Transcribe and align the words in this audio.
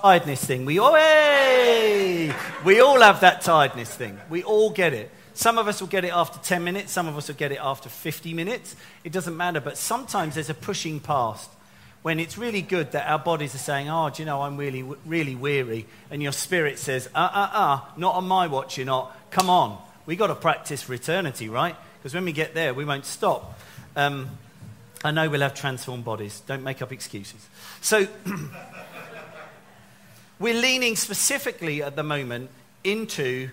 tiredness 0.00 0.44
thing. 0.44 0.64
We 0.64 0.78
all, 0.78 0.94
hey! 0.94 2.34
we 2.64 2.80
all 2.80 3.00
have 3.00 3.20
that 3.20 3.42
tiredness 3.42 3.94
thing. 3.94 4.18
We 4.28 4.42
all 4.42 4.70
get 4.70 4.92
it. 4.92 5.10
Some 5.34 5.58
of 5.58 5.68
us 5.68 5.80
will 5.80 5.88
get 5.88 6.04
it 6.04 6.12
after 6.12 6.38
10 6.38 6.64
minutes, 6.64 6.92
some 6.92 7.06
of 7.08 7.16
us 7.16 7.28
will 7.28 7.34
get 7.34 7.52
it 7.52 7.58
after 7.62 7.88
50 7.88 8.34
minutes. 8.34 8.76
It 9.04 9.12
doesn't 9.12 9.36
matter, 9.36 9.60
but 9.60 9.78
sometimes 9.78 10.34
there's 10.34 10.50
a 10.50 10.54
pushing 10.54 11.00
past 11.00 11.50
when 12.02 12.18
it's 12.18 12.38
really 12.38 12.62
good 12.62 12.92
that 12.92 13.08
our 13.08 13.18
bodies 13.18 13.54
are 13.54 13.58
saying, 13.58 13.88
Oh, 13.88 14.10
do 14.10 14.22
you 14.22 14.26
know, 14.26 14.42
I'm 14.42 14.56
really, 14.56 14.82
really 15.04 15.34
weary. 15.34 15.86
And 16.10 16.22
your 16.22 16.32
spirit 16.32 16.78
says, 16.78 17.08
Uh, 17.14 17.18
uh, 17.32 17.50
uh, 17.52 17.80
not 17.96 18.14
on 18.14 18.26
my 18.26 18.46
watch, 18.46 18.76
you're 18.76 18.86
not. 18.86 19.16
Come 19.30 19.50
on. 19.50 19.80
We've 20.06 20.18
got 20.18 20.28
to 20.28 20.34
practice 20.34 20.82
for 20.82 20.94
eternity, 20.94 21.48
right? 21.48 21.76
Because 21.98 22.14
when 22.14 22.24
we 22.24 22.32
get 22.32 22.54
there, 22.54 22.72
we 22.74 22.84
won't 22.84 23.04
stop. 23.04 23.58
Um, 23.96 24.30
I 25.02 25.10
know 25.10 25.28
we'll 25.30 25.40
have 25.40 25.54
transformed 25.54 26.04
bodies. 26.04 26.40
Don't 26.46 26.62
make 26.62 26.82
up 26.82 26.92
excuses. 26.92 27.46
So, 27.80 28.06
we're 30.40 30.54
leaning 30.54 30.96
specifically 30.96 31.82
at 31.82 31.94
the 31.96 32.02
moment 32.02 32.48
into 32.82 33.50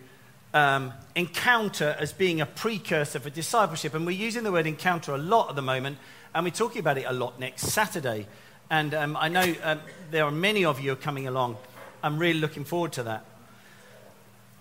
um, 0.53 0.93
encounter 1.15 1.95
as 1.99 2.13
being 2.13 2.39
a 2.39 2.45
precursor 2.45 3.19
for 3.19 3.29
discipleship. 3.29 3.93
And 3.93 4.05
we're 4.05 4.11
using 4.11 4.43
the 4.43 4.53
word 4.53 4.65
encounter 4.65 5.13
a 5.13 5.17
lot 5.17 5.49
at 5.49 5.55
the 5.57 5.61
moment, 5.61 5.97
and 6.33 6.45
we're 6.45 6.51
talking 6.51 6.79
about 6.79 6.97
it 6.97 7.05
a 7.05 7.11
lot 7.11 7.39
next 7.39 7.67
Saturday. 7.67 8.25
And 8.69 8.93
um, 8.93 9.17
I 9.17 9.27
know 9.27 9.53
um, 9.63 9.81
there 10.11 10.23
are 10.23 10.31
many 10.31 10.63
of 10.63 10.79
you 10.79 10.95
coming 10.95 11.27
along. 11.27 11.57
I'm 12.01 12.17
really 12.17 12.39
looking 12.39 12.63
forward 12.63 12.93
to 12.93 13.03
that. 13.03 13.25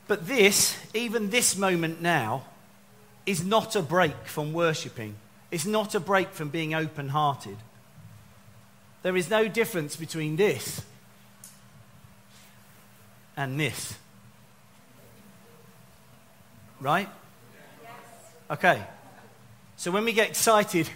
But 0.09 0.27
this, 0.27 0.77
even 0.95 1.31
this 1.31 1.57
moment 1.57 2.03
now, 2.03 2.45
is 3.25 3.45
not 3.45 3.77
a 3.77 3.83
break 3.83 4.27
from 4.27 4.53
worshipping. 4.53 5.15
It's 5.53 5.67
not 5.67 5.95
a 5.95 6.01
break 6.01 6.31
from 6.31 6.49
being 6.49 6.75
open 6.75 7.11
hearted. 7.11 7.57
There 9.03 9.17
is 9.17 9.31
no 9.31 9.47
difference 9.47 9.95
between 9.95 10.35
this 10.35 10.83
and 13.37 13.59
this. 13.59 13.95
Right? 16.81 17.09
Okay. 18.51 18.83
So 19.77 19.91
when 19.91 20.05
we 20.05 20.13
get 20.13 20.29
excited 20.29 20.89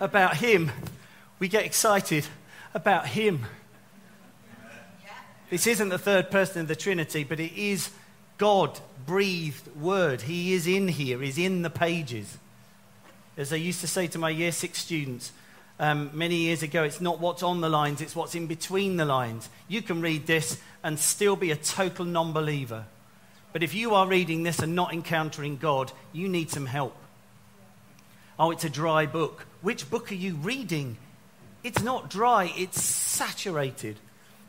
about 0.00 0.36
Him, 0.36 0.70
we 1.38 1.48
get 1.48 1.64
excited 1.64 2.26
about 2.74 3.06
Him. 3.06 3.44
This 5.50 5.66
isn't 5.66 5.90
the 5.90 5.98
third 5.98 6.30
person 6.30 6.62
of 6.62 6.68
the 6.68 6.76
Trinity, 6.76 7.24
but 7.24 7.38
it 7.38 7.52
is 7.52 7.90
God 8.38 8.78
breathed 9.06 9.74
word. 9.76 10.22
He 10.22 10.54
is 10.54 10.66
in 10.66 10.88
here, 10.88 11.20
He's 11.20 11.38
in 11.38 11.62
the 11.62 11.70
pages. 11.70 12.38
As 13.36 13.52
I 13.52 13.56
used 13.56 13.80
to 13.82 13.86
say 13.86 14.06
to 14.08 14.18
my 14.18 14.30
year 14.30 14.50
six 14.50 14.78
students 14.78 15.32
um, 15.78 16.10
many 16.14 16.36
years 16.36 16.62
ago, 16.62 16.84
it's 16.84 17.00
not 17.00 17.20
what's 17.20 17.42
on 17.42 17.60
the 17.60 17.68
lines, 17.68 18.00
it's 18.00 18.16
what's 18.16 18.34
in 18.34 18.46
between 18.46 18.96
the 18.96 19.04
lines. 19.04 19.48
You 19.68 19.82
can 19.82 20.00
read 20.00 20.26
this 20.26 20.58
and 20.82 20.98
still 20.98 21.36
be 21.36 21.50
a 21.50 21.56
total 21.56 22.04
non 22.04 22.32
believer. 22.32 22.84
But 23.52 23.62
if 23.62 23.74
you 23.74 23.94
are 23.94 24.06
reading 24.06 24.42
this 24.42 24.58
and 24.58 24.74
not 24.74 24.92
encountering 24.92 25.56
God, 25.56 25.92
you 26.12 26.28
need 26.28 26.50
some 26.50 26.66
help. 26.66 26.96
Oh, 28.38 28.50
it's 28.50 28.64
a 28.64 28.70
dry 28.70 29.06
book. 29.06 29.46
Which 29.62 29.88
book 29.88 30.12
are 30.12 30.16
you 30.16 30.34
reading? 30.34 30.98
It's 31.62 31.82
not 31.82 32.10
dry, 32.10 32.52
it's 32.56 32.82
saturated. 32.82 33.96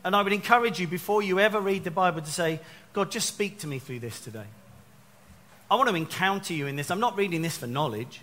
And 0.04 0.14
I 0.14 0.22
would 0.22 0.32
encourage 0.32 0.78
you 0.78 0.86
before 0.86 1.22
you 1.22 1.40
ever 1.40 1.60
read 1.60 1.84
the 1.84 1.90
Bible 1.90 2.20
to 2.20 2.30
say, 2.30 2.60
God, 2.92 3.10
just 3.10 3.28
speak 3.28 3.58
to 3.60 3.66
me 3.66 3.78
through 3.78 4.00
this 4.00 4.20
today. 4.20 4.46
I 5.70 5.74
want 5.74 5.88
to 5.88 5.94
encounter 5.94 6.54
you 6.54 6.66
in 6.66 6.76
this. 6.76 6.90
I'm 6.90 7.00
not 7.00 7.16
reading 7.16 7.42
this 7.42 7.58
for 7.58 7.66
knowledge. 7.66 8.20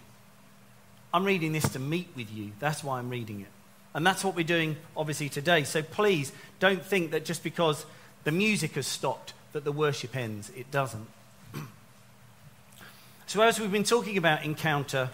I'm 1.16 1.24
reading 1.24 1.54
this 1.54 1.70
to 1.70 1.80
meet 1.80 2.10
with 2.14 2.30
you. 2.30 2.52
That's 2.60 2.84
why 2.84 3.00
I'm 3.00 3.10
reading 3.10 3.40
it. 3.40 3.48
And 3.94 4.06
that's 4.06 4.22
what 4.22 4.36
we're 4.36 4.44
doing, 4.44 4.76
obviously, 4.98 5.30
today. 5.30 5.64
So 5.64 5.82
please 5.82 6.34
don't 6.60 6.84
think 6.84 7.12
that 7.12 7.24
just 7.24 7.42
because 7.42 7.86
the 8.26 8.34
music 8.34 8.74
has 8.74 8.86
stopped, 8.86 9.32
that 9.54 9.64
the 9.64 9.72
worship 9.72 10.14
ends. 10.14 10.52
It 10.58 10.70
doesn't. 10.72 11.08
so, 13.28 13.42
as 13.42 13.62
we've 13.62 13.72
been 13.72 13.86
talking 13.86 14.18
about 14.18 14.44
encounter, 14.44 15.10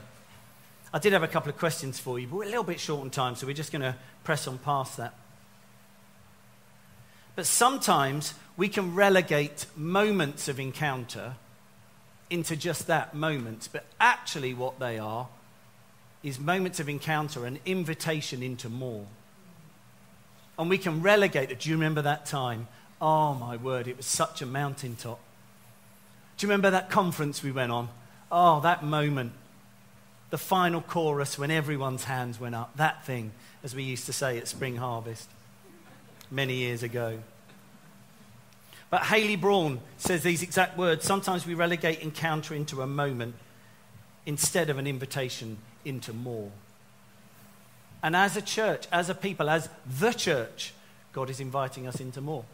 I 0.91 0.97
did 0.97 1.13
have 1.13 1.21
a 1.21 1.27
couple 1.27 1.51
of 1.51 1.59
questions 1.59 1.99
for 1.99 2.17
you, 2.17 2.25
but 2.25 2.37
we're 2.37 2.43
a 2.45 2.47
little 2.47 2.63
bit 2.63 2.79
short 2.79 3.01
on 3.01 3.11
time, 3.11 3.35
so 3.35 3.45
we're 3.45 3.53
just 3.53 3.71
going 3.71 3.83
to 3.83 3.95
press 4.23 4.47
on 4.47 4.57
past 4.57 4.97
that. 4.97 5.13
But 7.35 7.45
sometimes 7.45 8.33
we 8.57 8.69
can 8.69 8.95
relegate 8.95 9.67
moments 9.75 10.47
of 10.47 10.59
encounter 10.59 11.35
into 12.31 12.55
just 12.55 12.87
that 12.87 13.13
moment. 13.13 13.69
But 13.71 13.85
actually, 13.99 14.55
what 14.55 14.79
they 14.79 14.97
are 14.97 15.27
is 16.23 16.39
moments 16.39 16.79
of 16.79 16.87
encounter, 16.87 17.45
an 17.45 17.59
invitation 17.65 18.43
into 18.43 18.69
more. 18.69 19.05
And 20.59 20.69
we 20.69 20.77
can 20.77 21.01
relegate 21.01 21.51
it. 21.51 21.61
Do 21.61 21.69
you 21.69 21.75
remember 21.75 22.03
that 22.03 22.25
time? 22.25 22.67
Oh, 23.01 23.33
my 23.33 23.57
word, 23.57 23.87
it 23.87 23.97
was 23.97 24.05
such 24.05 24.41
a 24.41 24.45
mountaintop. 24.45 25.19
Do 26.37 26.45
you 26.45 26.49
remember 26.49 26.69
that 26.71 26.89
conference 26.89 27.41
we 27.41 27.51
went 27.51 27.71
on? 27.71 27.89
Oh, 28.31 28.59
that 28.61 28.83
moment. 28.83 29.33
The 30.29 30.37
final 30.37 30.81
chorus 30.81 31.37
when 31.37 31.51
everyone's 31.51 32.03
hands 32.03 32.39
went 32.39 32.55
up. 32.55 32.77
That 32.77 33.03
thing, 33.05 33.31
as 33.63 33.75
we 33.75 33.83
used 33.83 34.05
to 34.05 34.13
say 34.13 34.37
at 34.37 34.47
Spring 34.47 34.77
Harvest 34.77 35.27
many 36.29 36.55
years 36.55 36.83
ago. 36.83 37.19
But 38.89 39.03
Hayley 39.03 39.35
Braun 39.35 39.79
says 39.97 40.21
these 40.21 40.43
exact 40.43 40.77
words. 40.77 41.05
Sometimes 41.05 41.45
we 41.45 41.53
relegate 41.53 42.01
encounter 42.01 42.53
into 42.53 42.81
a 42.81 42.87
moment 42.87 43.35
instead 44.25 44.69
of 44.69 44.77
an 44.77 44.85
invitation 44.85 45.57
into 45.85 46.13
more. 46.13 46.51
And 48.03 48.15
as 48.15 48.35
a 48.35 48.41
church, 48.41 48.87
as 48.91 49.09
a 49.09 49.15
people, 49.15 49.49
as 49.49 49.69
the 49.99 50.11
church, 50.11 50.73
God 51.13 51.29
is 51.29 51.39
inviting 51.39 51.87
us 51.87 51.99
into 51.99 52.21
more. 52.21 52.45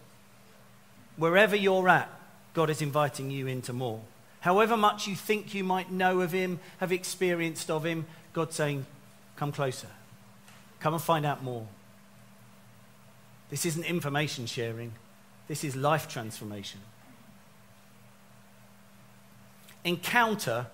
Wherever 1.16 1.56
you're 1.56 1.88
at, 1.90 2.10
God 2.54 2.70
is 2.70 2.82
inviting 2.82 3.32
you 3.32 3.48
into 3.48 3.74
more. 3.74 4.02
However 4.42 4.78
much 4.78 5.08
you 5.08 5.16
think 5.16 5.54
you 5.54 5.64
might 5.64 5.92
know 5.92 6.22
of 6.22 6.32
Him, 6.32 6.60
have 6.80 6.92
experienced 6.92 7.70
of 7.70 7.86
Him, 7.86 8.06
God's 8.34 8.56
saying, 8.56 8.86
Come 9.36 9.52
closer. 9.52 9.88
Come 10.80 10.94
and 10.94 11.02
find 11.02 11.26
out 11.26 11.44
more. 11.44 11.68
This 13.50 13.66
isn't 13.66 13.84
information 13.86 14.46
sharing, 14.46 14.94
this 15.48 15.64
is 15.64 15.76
life 15.76 16.08
transformation. 16.08 16.82
Encounter 19.84 20.68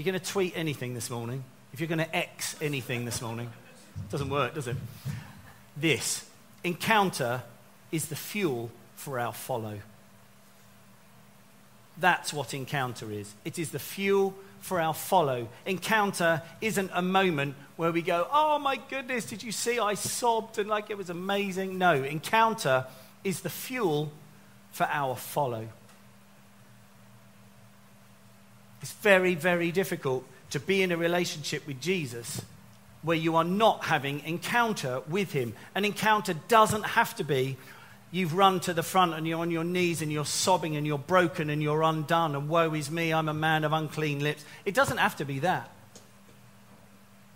you're 0.00 0.10
going 0.10 0.18
to 0.18 0.32
tweet 0.32 0.54
anything 0.56 0.94
this 0.94 1.10
morning, 1.10 1.44
if 1.74 1.80
you're 1.80 1.88
going 1.88 1.98
to 1.98 2.16
X 2.16 2.56
anything 2.62 3.04
this 3.04 3.20
morning, 3.20 3.50
it 3.96 4.10
doesn't 4.10 4.30
work, 4.30 4.54
does 4.54 4.66
it? 4.66 4.76
This 5.76 6.26
encounter 6.64 7.42
is 7.92 8.06
the 8.06 8.16
fuel 8.16 8.70
for 8.96 9.18
our 9.18 9.34
follow. 9.34 9.78
That's 11.98 12.32
what 12.32 12.54
encounter 12.54 13.12
is. 13.12 13.30
It 13.44 13.58
is 13.58 13.72
the 13.72 13.78
fuel 13.78 14.34
for 14.60 14.80
our 14.80 14.94
follow. 14.94 15.48
Encounter 15.66 16.40
isn't 16.62 16.90
a 16.94 17.02
moment 17.02 17.54
where 17.76 17.92
we 17.92 18.00
go, 18.00 18.26
oh 18.32 18.58
my 18.58 18.80
goodness, 18.88 19.26
did 19.26 19.42
you 19.42 19.52
see 19.52 19.78
I 19.78 19.92
sobbed 19.92 20.58
and 20.58 20.66
like 20.66 20.88
it 20.88 20.96
was 20.96 21.10
amazing? 21.10 21.76
No, 21.76 22.02
encounter 22.02 22.86
is 23.22 23.40
the 23.40 23.50
fuel 23.50 24.12
for 24.72 24.84
our 24.84 25.14
follow. 25.14 25.68
It's 28.82 28.92
very, 28.92 29.34
very 29.34 29.72
difficult 29.72 30.24
to 30.50 30.60
be 30.60 30.82
in 30.82 30.92
a 30.92 30.96
relationship 30.96 31.66
with 31.66 31.80
Jesus 31.80 32.42
where 33.02 33.16
you 33.16 33.36
are 33.36 33.44
not 33.44 33.84
having 33.84 34.20
encounter 34.20 35.00
with 35.08 35.32
him. 35.32 35.54
An 35.74 35.84
encounter 35.84 36.34
doesn't 36.48 36.82
have 36.82 37.14
to 37.16 37.24
be 37.24 37.56
you've 38.12 38.34
run 38.34 38.60
to 38.60 38.74
the 38.74 38.82
front 38.82 39.14
and 39.14 39.26
you're 39.26 39.38
on 39.38 39.50
your 39.50 39.64
knees 39.64 40.02
and 40.02 40.10
you're 40.10 40.24
sobbing 40.24 40.76
and 40.76 40.86
you're 40.86 40.98
broken 40.98 41.50
and 41.50 41.62
you're 41.62 41.82
undone 41.82 42.34
and 42.34 42.48
woe 42.48 42.74
is 42.74 42.90
me, 42.90 43.12
I'm 43.12 43.28
a 43.28 43.34
man 43.34 43.64
of 43.64 43.72
unclean 43.72 44.20
lips. 44.20 44.44
It 44.64 44.74
doesn't 44.74 44.98
have 44.98 45.16
to 45.16 45.24
be 45.24 45.40
that. 45.40 45.70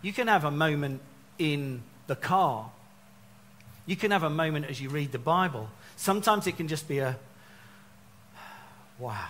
You 0.03 0.13
can 0.13 0.29
have 0.29 0.45
a 0.45 0.51
moment 0.51 1.01
in 1.39 1.83
the 2.07 2.17
car. 2.17 2.71
You 3.87 3.97
can 3.97 4.11
have 4.11 4.23
a 4.23 4.31
moment 4.31 4.67
as 4.67 4.81
you 4.81 4.89
read 4.89 5.13
the 5.13 5.19
Bible. 5.19 5.71
Sometimes 5.97 6.47
it 6.47 6.57
can 6.57 6.69
just 6.69 6.89
be 6.89 6.99
a 6.99 7.17
wow. 8.99 9.29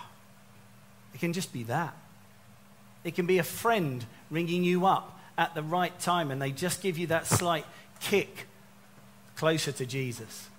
It 1.13 1.19
can 1.19 1.31
just 1.31 1.53
be 1.53 1.63
that. 1.63 1.95
It 3.05 3.15
can 3.15 3.27
be 3.27 3.37
a 3.37 3.43
friend 3.43 4.03
ringing 4.29 4.65
you 4.65 4.85
up 4.85 5.17
at 5.37 5.55
the 5.55 5.63
right 5.63 5.97
time 5.99 6.31
and 6.31 6.41
they 6.41 6.51
just 6.51 6.81
give 6.81 6.97
you 6.97 7.07
that 7.07 7.27
slight 7.27 7.65
kick 8.01 8.47
closer 9.37 9.71
to 9.71 9.85
Jesus. 9.85 10.49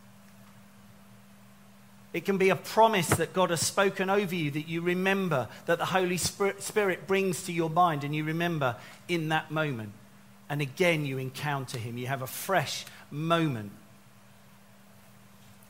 It 2.12 2.25
can 2.25 2.38
be 2.38 2.48
a 2.48 2.56
promise 2.56 3.08
that 3.08 3.34
God 3.34 3.50
has 3.50 3.60
spoken 3.60 4.08
over 4.08 4.34
you 4.34 4.50
that 4.52 4.69
you 4.69 4.81
remember, 4.81 5.48
that 5.66 5.78
the 5.78 5.84
Holy 5.84 6.16
Spirit 6.16 7.06
brings 7.06 7.43
to 7.43 7.52
your 7.52 7.69
mind, 7.69 8.04
and 8.04 8.14
you 8.16 8.25
remember 8.25 8.76
in 9.06 9.28
that 9.28 9.50
moment. 9.50 9.92
And 10.49 10.62
again, 10.62 11.04
you 11.04 11.19
encounter 11.19 11.76
Him. 11.78 11.99
You 11.99 12.06
have 12.06 12.22
a 12.22 12.26
fresh 12.26 12.87
moment. 13.10 13.72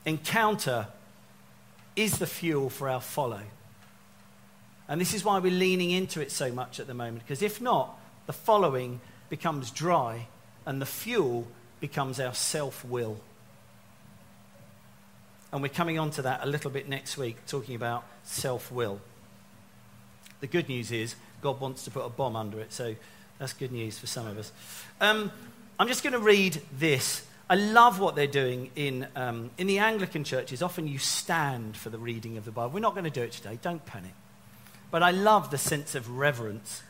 Encounter 0.05 0.87
is 1.97 2.19
the 2.19 2.27
fuel 2.27 2.69
for 2.69 2.87
our 2.87 3.01
follow. 3.01 3.41
And 4.89 5.01
this 5.01 5.13
is 5.13 5.23
why 5.23 5.39
we're 5.39 5.51
leaning 5.51 5.91
into 5.91 6.21
it 6.21 6.31
so 6.31 6.51
much 6.51 6.79
at 6.79 6.87
the 6.87 6.93
moment, 6.93 7.23
because 7.23 7.41
if 7.41 7.61
not, 7.61 7.99
the 8.25 8.33
following 8.33 9.01
becomes 9.29 9.71
dry 9.71 10.27
and 10.65 10.81
the 10.81 10.85
fuel 10.85 11.47
becomes 11.79 12.19
our 12.19 12.33
self 12.33 12.85
will. 12.85 13.19
And 15.51 15.61
we're 15.61 15.69
coming 15.69 15.97
on 15.97 16.11
to 16.11 16.21
that 16.23 16.43
a 16.43 16.45
little 16.45 16.71
bit 16.71 16.89
next 16.89 17.17
week, 17.17 17.37
talking 17.47 17.75
about 17.75 18.05
self 18.23 18.71
will. 18.71 18.99
The 20.39 20.47
good 20.47 20.69
news 20.69 20.91
is 20.91 21.15
God 21.41 21.59
wants 21.59 21.83
to 21.85 21.91
put 21.91 22.05
a 22.05 22.09
bomb 22.09 22.35
under 22.35 22.59
it, 22.59 22.71
so 22.73 22.95
that's 23.39 23.53
good 23.53 23.71
news 23.71 23.97
for 23.97 24.07
some 24.07 24.27
of 24.27 24.37
us. 24.37 24.51
Um, 24.99 25.31
I'm 25.79 25.87
just 25.87 26.03
going 26.03 26.13
to 26.13 26.19
read 26.19 26.61
this. 26.77 27.25
I 27.49 27.55
love 27.55 27.99
what 27.99 28.15
they're 28.15 28.27
doing 28.27 28.71
in, 28.75 29.07
um, 29.15 29.51
in 29.57 29.67
the 29.67 29.79
Anglican 29.79 30.23
churches. 30.23 30.61
Often 30.61 30.87
you 30.89 30.97
stand 30.97 31.77
for 31.77 31.89
the 31.89 31.97
reading 31.97 32.37
of 32.37 32.45
the 32.45 32.51
Bible. 32.51 32.73
We're 32.73 32.79
not 32.81 32.93
going 32.93 33.05
to 33.05 33.09
do 33.09 33.21
it 33.21 33.31
today, 33.31 33.57
don't 33.61 33.85
panic. 33.85 34.13
But 34.89 35.03
I 35.03 35.11
love 35.11 35.51
the 35.51 35.57
sense 35.57 35.95
of 35.95 36.09
reverence 36.09 36.81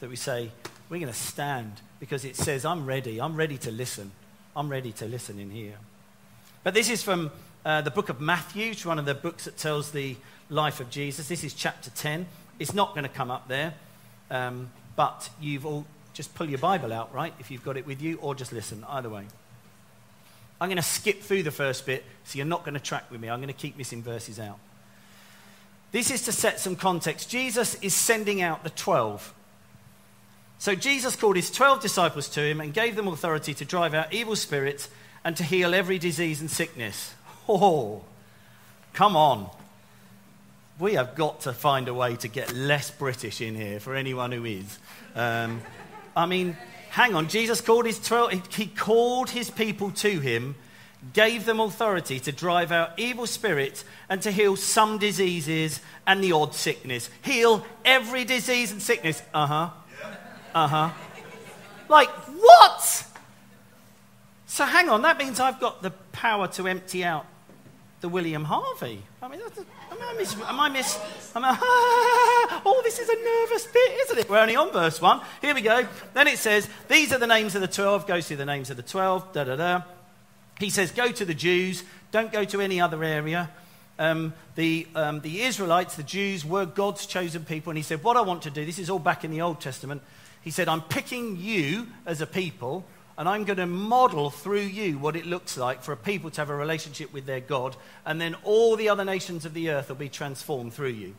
that 0.00 0.10
we 0.10 0.16
say, 0.16 0.50
we're 0.88 0.98
going 0.98 1.12
to 1.12 1.18
stand 1.18 1.80
because 1.98 2.24
it 2.24 2.36
says, 2.36 2.64
I'm 2.64 2.86
ready. 2.86 3.20
I'm 3.20 3.36
ready 3.36 3.58
to 3.58 3.70
listen. 3.70 4.12
I'm 4.54 4.68
ready 4.68 4.92
to 4.92 5.06
listen 5.06 5.38
in 5.38 5.50
here. 5.50 5.76
But 6.62 6.74
this 6.74 6.90
is 6.90 7.02
from 7.02 7.30
uh, 7.64 7.80
the 7.80 7.90
book 7.90 8.08
of 8.08 8.20
Matthew, 8.20 8.70
is 8.70 8.84
one 8.84 8.98
of 8.98 9.06
the 9.06 9.14
books 9.14 9.44
that 9.44 9.56
tells 9.56 9.90
the 9.90 10.16
life 10.50 10.80
of 10.80 10.90
Jesus. 10.90 11.28
This 11.28 11.44
is 11.44 11.54
chapter 11.54 11.90
10. 11.90 12.26
It's 12.58 12.74
not 12.74 12.90
going 12.94 13.04
to 13.04 13.08
come 13.08 13.30
up 13.30 13.48
there, 13.48 13.74
um, 14.30 14.70
but 14.94 15.28
you've 15.40 15.66
all 15.66 15.84
just 16.14 16.34
pull 16.34 16.48
your 16.48 16.58
Bible 16.58 16.92
out, 16.92 17.14
right, 17.14 17.34
if 17.38 17.50
you've 17.50 17.64
got 17.64 17.76
it 17.76 17.86
with 17.86 18.00
you, 18.00 18.18
or 18.22 18.34
just 18.34 18.52
listen, 18.52 18.84
either 18.88 19.10
way. 19.10 19.24
I'm 20.60 20.68
going 20.68 20.76
to 20.76 20.82
skip 20.82 21.20
through 21.20 21.42
the 21.42 21.50
first 21.50 21.84
bit, 21.84 22.04
so 22.24 22.38
you're 22.38 22.46
not 22.46 22.64
going 22.64 22.74
to 22.74 22.80
track 22.80 23.10
with 23.10 23.20
me. 23.20 23.28
I'm 23.28 23.40
going 23.40 23.48
to 23.48 23.54
keep 23.54 23.76
missing 23.76 24.02
verses 24.02 24.40
out. 24.40 24.58
This 25.92 26.10
is 26.10 26.22
to 26.22 26.32
set 26.32 26.60
some 26.60 26.76
context. 26.76 27.30
Jesus 27.30 27.74
is 27.76 27.94
sending 27.94 28.42
out 28.42 28.64
the 28.64 28.70
12. 28.70 29.32
So 30.58 30.74
Jesus 30.74 31.16
called 31.16 31.36
his 31.36 31.50
12 31.50 31.82
disciples 31.82 32.28
to 32.30 32.40
him 32.40 32.60
and 32.60 32.72
gave 32.72 32.96
them 32.96 33.08
authority 33.08 33.54
to 33.54 33.64
drive 33.64 33.94
out 33.94 34.12
evil 34.12 34.36
spirits 34.36 34.88
and 35.24 35.36
to 35.36 35.44
heal 35.44 35.74
every 35.74 35.98
disease 35.98 36.40
and 36.40 36.50
sickness. 36.50 37.14
Oh, 37.48 38.02
come 38.92 39.16
on. 39.16 39.50
We 40.78 40.94
have 40.94 41.14
got 41.14 41.42
to 41.42 41.52
find 41.52 41.88
a 41.88 41.94
way 41.94 42.16
to 42.16 42.28
get 42.28 42.54
less 42.54 42.90
British 42.90 43.40
in 43.40 43.54
here 43.54 43.80
for 43.80 43.94
anyone 43.94 44.32
who 44.32 44.44
is. 44.44 44.78
Um, 45.14 45.62
I 46.14 46.26
mean, 46.26 46.56
hang 46.90 47.14
on. 47.14 47.28
Jesus 47.28 47.60
called 47.60 47.86
his 47.86 47.98
12, 47.98 48.54
he 48.54 48.66
called 48.66 49.30
his 49.30 49.50
people 49.50 49.90
to 49.92 50.20
him, 50.20 50.54
gave 51.12 51.44
them 51.44 51.60
authority 51.60 52.20
to 52.20 52.32
drive 52.32 52.72
out 52.72 52.92
evil 52.96 53.26
spirits 53.26 53.84
and 54.08 54.22
to 54.22 54.30
heal 54.30 54.56
some 54.56 54.98
diseases 54.98 55.80
and 56.06 56.22
the 56.22 56.32
odd 56.32 56.54
sickness. 56.54 57.10
Heal 57.22 57.64
every 57.84 58.24
disease 58.24 58.72
and 58.72 58.82
sickness. 58.82 59.22
Uh 59.32 59.46
huh. 59.46 59.70
Uh 60.54 60.68
huh. 60.68 60.90
Like, 61.88 62.08
what? 62.08 63.06
So 64.46 64.64
hang 64.64 64.88
on, 64.88 65.02
that 65.02 65.18
means 65.18 65.38
I've 65.38 65.60
got 65.60 65.82
the 65.82 65.90
power 66.12 66.48
to 66.48 66.66
empty 66.66 67.04
out 67.04 67.26
the 68.00 68.08
William 68.08 68.44
Harvey. 68.44 69.02
I 69.20 69.28
mean, 69.28 69.40
am 69.40 69.98
I 70.00 70.14
miss? 70.16 70.34
Am 70.34 70.60
I 70.60 70.68
miss? 70.68 70.98
Am 71.34 71.44
I, 71.44 71.58
ah, 71.60 72.62
oh, 72.66 72.80
this 72.84 72.98
is 72.98 73.08
a 73.08 73.16
nervous 73.16 73.66
bit, 73.66 74.00
isn't 74.04 74.18
it? 74.18 74.30
We're 74.30 74.38
only 74.38 74.56
on 74.56 74.72
verse 74.72 75.00
one. 75.00 75.20
Here 75.40 75.54
we 75.54 75.60
go. 75.60 75.86
Then 76.14 76.28
it 76.28 76.38
says, 76.38 76.68
These 76.88 77.12
are 77.12 77.18
the 77.18 77.26
names 77.26 77.54
of 77.54 77.60
the 77.60 77.68
twelve. 77.68 78.06
Goes 78.06 78.28
through 78.28 78.36
the 78.38 78.46
names 78.46 78.70
of 78.70 78.76
the 78.76 78.82
twelve. 78.82 79.32
Da 79.32 79.44
da 79.44 79.56
da. 79.56 79.82
He 80.58 80.70
says, 80.70 80.90
Go 80.90 81.10
to 81.12 81.24
the 81.24 81.34
Jews. 81.34 81.84
Don't 82.12 82.32
go 82.32 82.44
to 82.44 82.60
any 82.60 82.80
other 82.80 83.02
area. 83.04 83.50
Um, 83.98 84.34
the, 84.56 84.86
um, 84.94 85.20
the 85.20 85.42
Israelites, 85.42 85.96
the 85.96 86.02
Jews, 86.02 86.44
were 86.44 86.66
God's 86.66 87.06
chosen 87.06 87.44
people. 87.44 87.70
And 87.70 87.76
he 87.76 87.82
said, 87.82 88.02
What 88.02 88.16
I 88.16 88.22
want 88.22 88.42
to 88.42 88.50
do, 88.50 88.64
this 88.64 88.78
is 88.78 88.90
all 88.90 88.98
back 88.98 89.24
in 89.24 89.30
the 89.30 89.42
Old 89.42 89.60
Testament. 89.60 90.02
He 90.42 90.50
said, 90.50 90.68
I'm 90.68 90.82
picking 90.82 91.36
you 91.36 91.88
as 92.04 92.20
a 92.20 92.26
people, 92.26 92.84
and 93.18 93.28
I'm 93.28 93.44
going 93.44 93.56
to 93.56 93.66
model 93.66 94.30
through 94.30 94.60
you 94.60 94.98
what 94.98 95.16
it 95.16 95.26
looks 95.26 95.56
like 95.56 95.82
for 95.82 95.92
a 95.92 95.96
people 95.96 96.30
to 96.30 96.40
have 96.40 96.50
a 96.50 96.54
relationship 96.54 97.12
with 97.12 97.26
their 97.26 97.40
God, 97.40 97.74
and 98.04 98.20
then 98.20 98.36
all 98.44 98.76
the 98.76 98.88
other 98.88 99.04
nations 99.04 99.44
of 99.44 99.54
the 99.54 99.70
earth 99.70 99.88
will 99.88 99.96
be 99.96 100.08
transformed 100.08 100.72
through 100.72 100.90
you. 100.90 101.14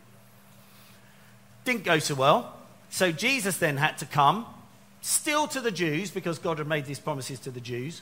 Didn't 1.65 1.83
go 1.83 1.99
so 1.99 2.15
well. 2.15 2.55
So 2.89 3.11
Jesus 3.11 3.57
then 3.57 3.75
had 3.75 3.97
to 3.97 4.05
come, 4.05 4.45
still 5.01 5.47
to 5.47 5.59
the 5.59 5.71
Jews, 5.71 6.09
because 6.09 6.39
God 6.39 6.59
had 6.59 6.67
made 6.67 6.85
these 6.85 6.99
promises 6.99 7.39
to 7.41 7.51
the 7.51 7.59
Jews. 7.59 8.01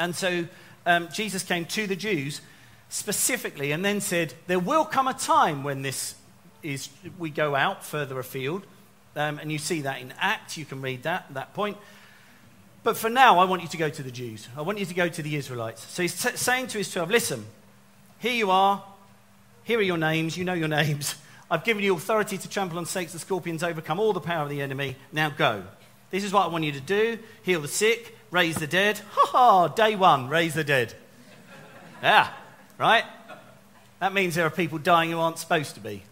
And 0.00 0.16
so 0.16 0.46
um, 0.86 1.08
Jesus 1.12 1.44
came 1.44 1.66
to 1.66 1.86
the 1.86 1.94
Jews 1.94 2.40
specifically 2.88 3.70
and 3.70 3.84
then 3.84 4.00
said, 4.00 4.34
There 4.48 4.58
will 4.58 4.84
come 4.84 5.06
a 5.06 5.14
time 5.14 5.62
when 5.62 5.82
this 5.82 6.16
is, 6.62 6.88
we 7.18 7.30
go 7.30 7.54
out 7.54 7.84
further 7.84 8.18
afield 8.18 8.66
um, 9.14 9.38
and 9.38 9.52
you 9.52 9.58
see 9.58 9.82
that 9.82 10.00
in 10.00 10.12
Acts, 10.18 10.56
you 10.56 10.64
can 10.64 10.80
read 10.80 11.02
that 11.02 11.26
at 11.28 11.34
that 11.34 11.54
point. 11.54 11.76
But 12.82 12.96
for 12.96 13.10
now, 13.10 13.38
I 13.38 13.44
want 13.44 13.62
you 13.62 13.68
to 13.68 13.76
go 13.76 13.90
to 13.90 14.02
the 14.02 14.10
Jews. 14.10 14.48
I 14.56 14.62
want 14.62 14.78
you 14.78 14.86
to 14.86 14.94
go 14.94 15.08
to 15.08 15.22
the 15.22 15.36
Israelites. 15.36 15.84
So 15.92 16.02
he's 16.02 16.20
t- 16.20 16.36
saying 16.36 16.68
to 16.68 16.78
his 16.78 16.90
12, 16.90 17.10
listen, 17.10 17.44
here 18.18 18.32
you 18.32 18.50
are. 18.50 18.82
Here 19.64 19.78
are 19.78 19.82
your 19.82 19.98
names. 19.98 20.38
You 20.38 20.44
know 20.44 20.54
your 20.54 20.68
names. 20.80 21.16
I've 21.50 21.64
given 21.64 21.82
you 21.82 21.94
authority 21.94 22.38
to 22.38 22.48
trample 22.48 22.78
on 22.78 22.86
snakes 22.86 23.12
and 23.12 23.20
scorpions, 23.20 23.62
overcome 23.62 24.00
all 24.00 24.12
the 24.14 24.20
power 24.20 24.44
of 24.44 24.48
the 24.48 24.62
enemy. 24.62 24.96
Now 25.12 25.28
go. 25.28 25.64
This 26.10 26.24
is 26.24 26.32
what 26.32 26.44
I 26.44 26.48
want 26.48 26.64
you 26.64 26.72
to 26.72 26.80
do 26.80 27.18
heal 27.42 27.60
the 27.60 27.68
sick, 27.68 28.16
raise 28.30 28.56
the 28.56 28.66
dead. 28.66 29.00
Ha 29.10 29.26
ha, 29.26 29.68
day 29.68 29.96
one, 29.96 30.28
raise 30.28 30.54
the 30.54 30.64
dead. 30.64 30.94
Yeah, 32.02 32.28
right? 32.78 33.04
That 34.00 34.14
means 34.14 34.34
there 34.34 34.46
are 34.46 34.50
people 34.50 34.78
dying 34.78 35.10
who 35.10 35.18
aren't 35.18 35.38
supposed 35.38 35.74
to 35.74 35.80
be. 35.80 36.02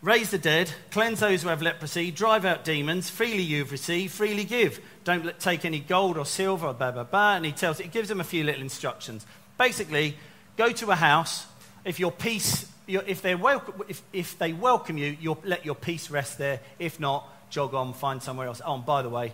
Raise 0.00 0.30
the 0.30 0.38
dead, 0.38 0.70
cleanse 0.92 1.18
those 1.18 1.42
who 1.42 1.48
have 1.48 1.60
leprosy, 1.60 2.12
drive 2.12 2.44
out 2.44 2.64
demons, 2.64 3.10
freely 3.10 3.42
you've 3.42 3.72
received, 3.72 4.14
freely 4.14 4.44
give. 4.44 4.80
Don't 5.02 5.38
take 5.40 5.64
any 5.64 5.80
gold 5.80 6.16
or 6.16 6.24
silver 6.24 6.72
blah, 6.72 6.92
blah, 6.92 7.02
blah. 7.02 7.34
And 7.34 7.44
he 7.44 7.50
tells, 7.50 7.78
he 7.78 7.88
gives 7.88 8.08
them 8.08 8.20
a 8.20 8.24
few 8.24 8.44
little 8.44 8.62
instructions. 8.62 9.26
Basically, 9.58 10.16
go 10.56 10.70
to 10.70 10.92
a 10.92 10.94
house. 10.94 11.46
If 11.84 11.98
your 11.98 12.12
peace, 12.12 12.70
if, 12.86 13.24
welcome, 13.24 13.82
if, 13.88 14.00
if 14.12 14.38
they 14.38 14.52
welcome 14.52 14.98
you, 14.98 15.16
you'll 15.20 15.42
let 15.44 15.64
your 15.64 15.74
peace 15.74 16.10
rest 16.10 16.38
there. 16.38 16.60
If 16.78 17.00
not, 17.00 17.28
jog 17.50 17.74
on, 17.74 17.92
find 17.92 18.22
somewhere 18.22 18.46
else. 18.46 18.60
Oh, 18.64 18.74
and 18.74 18.86
by 18.86 19.02
the 19.02 19.08
way, 19.08 19.32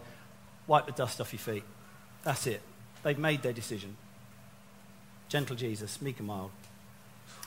wipe 0.67 0.87
the 0.87 0.93
dust 0.93 1.21
off 1.21 1.33
your 1.33 1.41
feet. 1.41 1.65
That's 2.23 2.47
it. 2.47 2.63
They've 3.03 3.19
made 3.19 3.43
their 3.43 3.53
decision. 3.53 3.97
Gentle 5.29 5.57
Jesus, 5.57 6.01
meek 6.01 6.19
and 6.19 6.29
mild. 6.29 6.51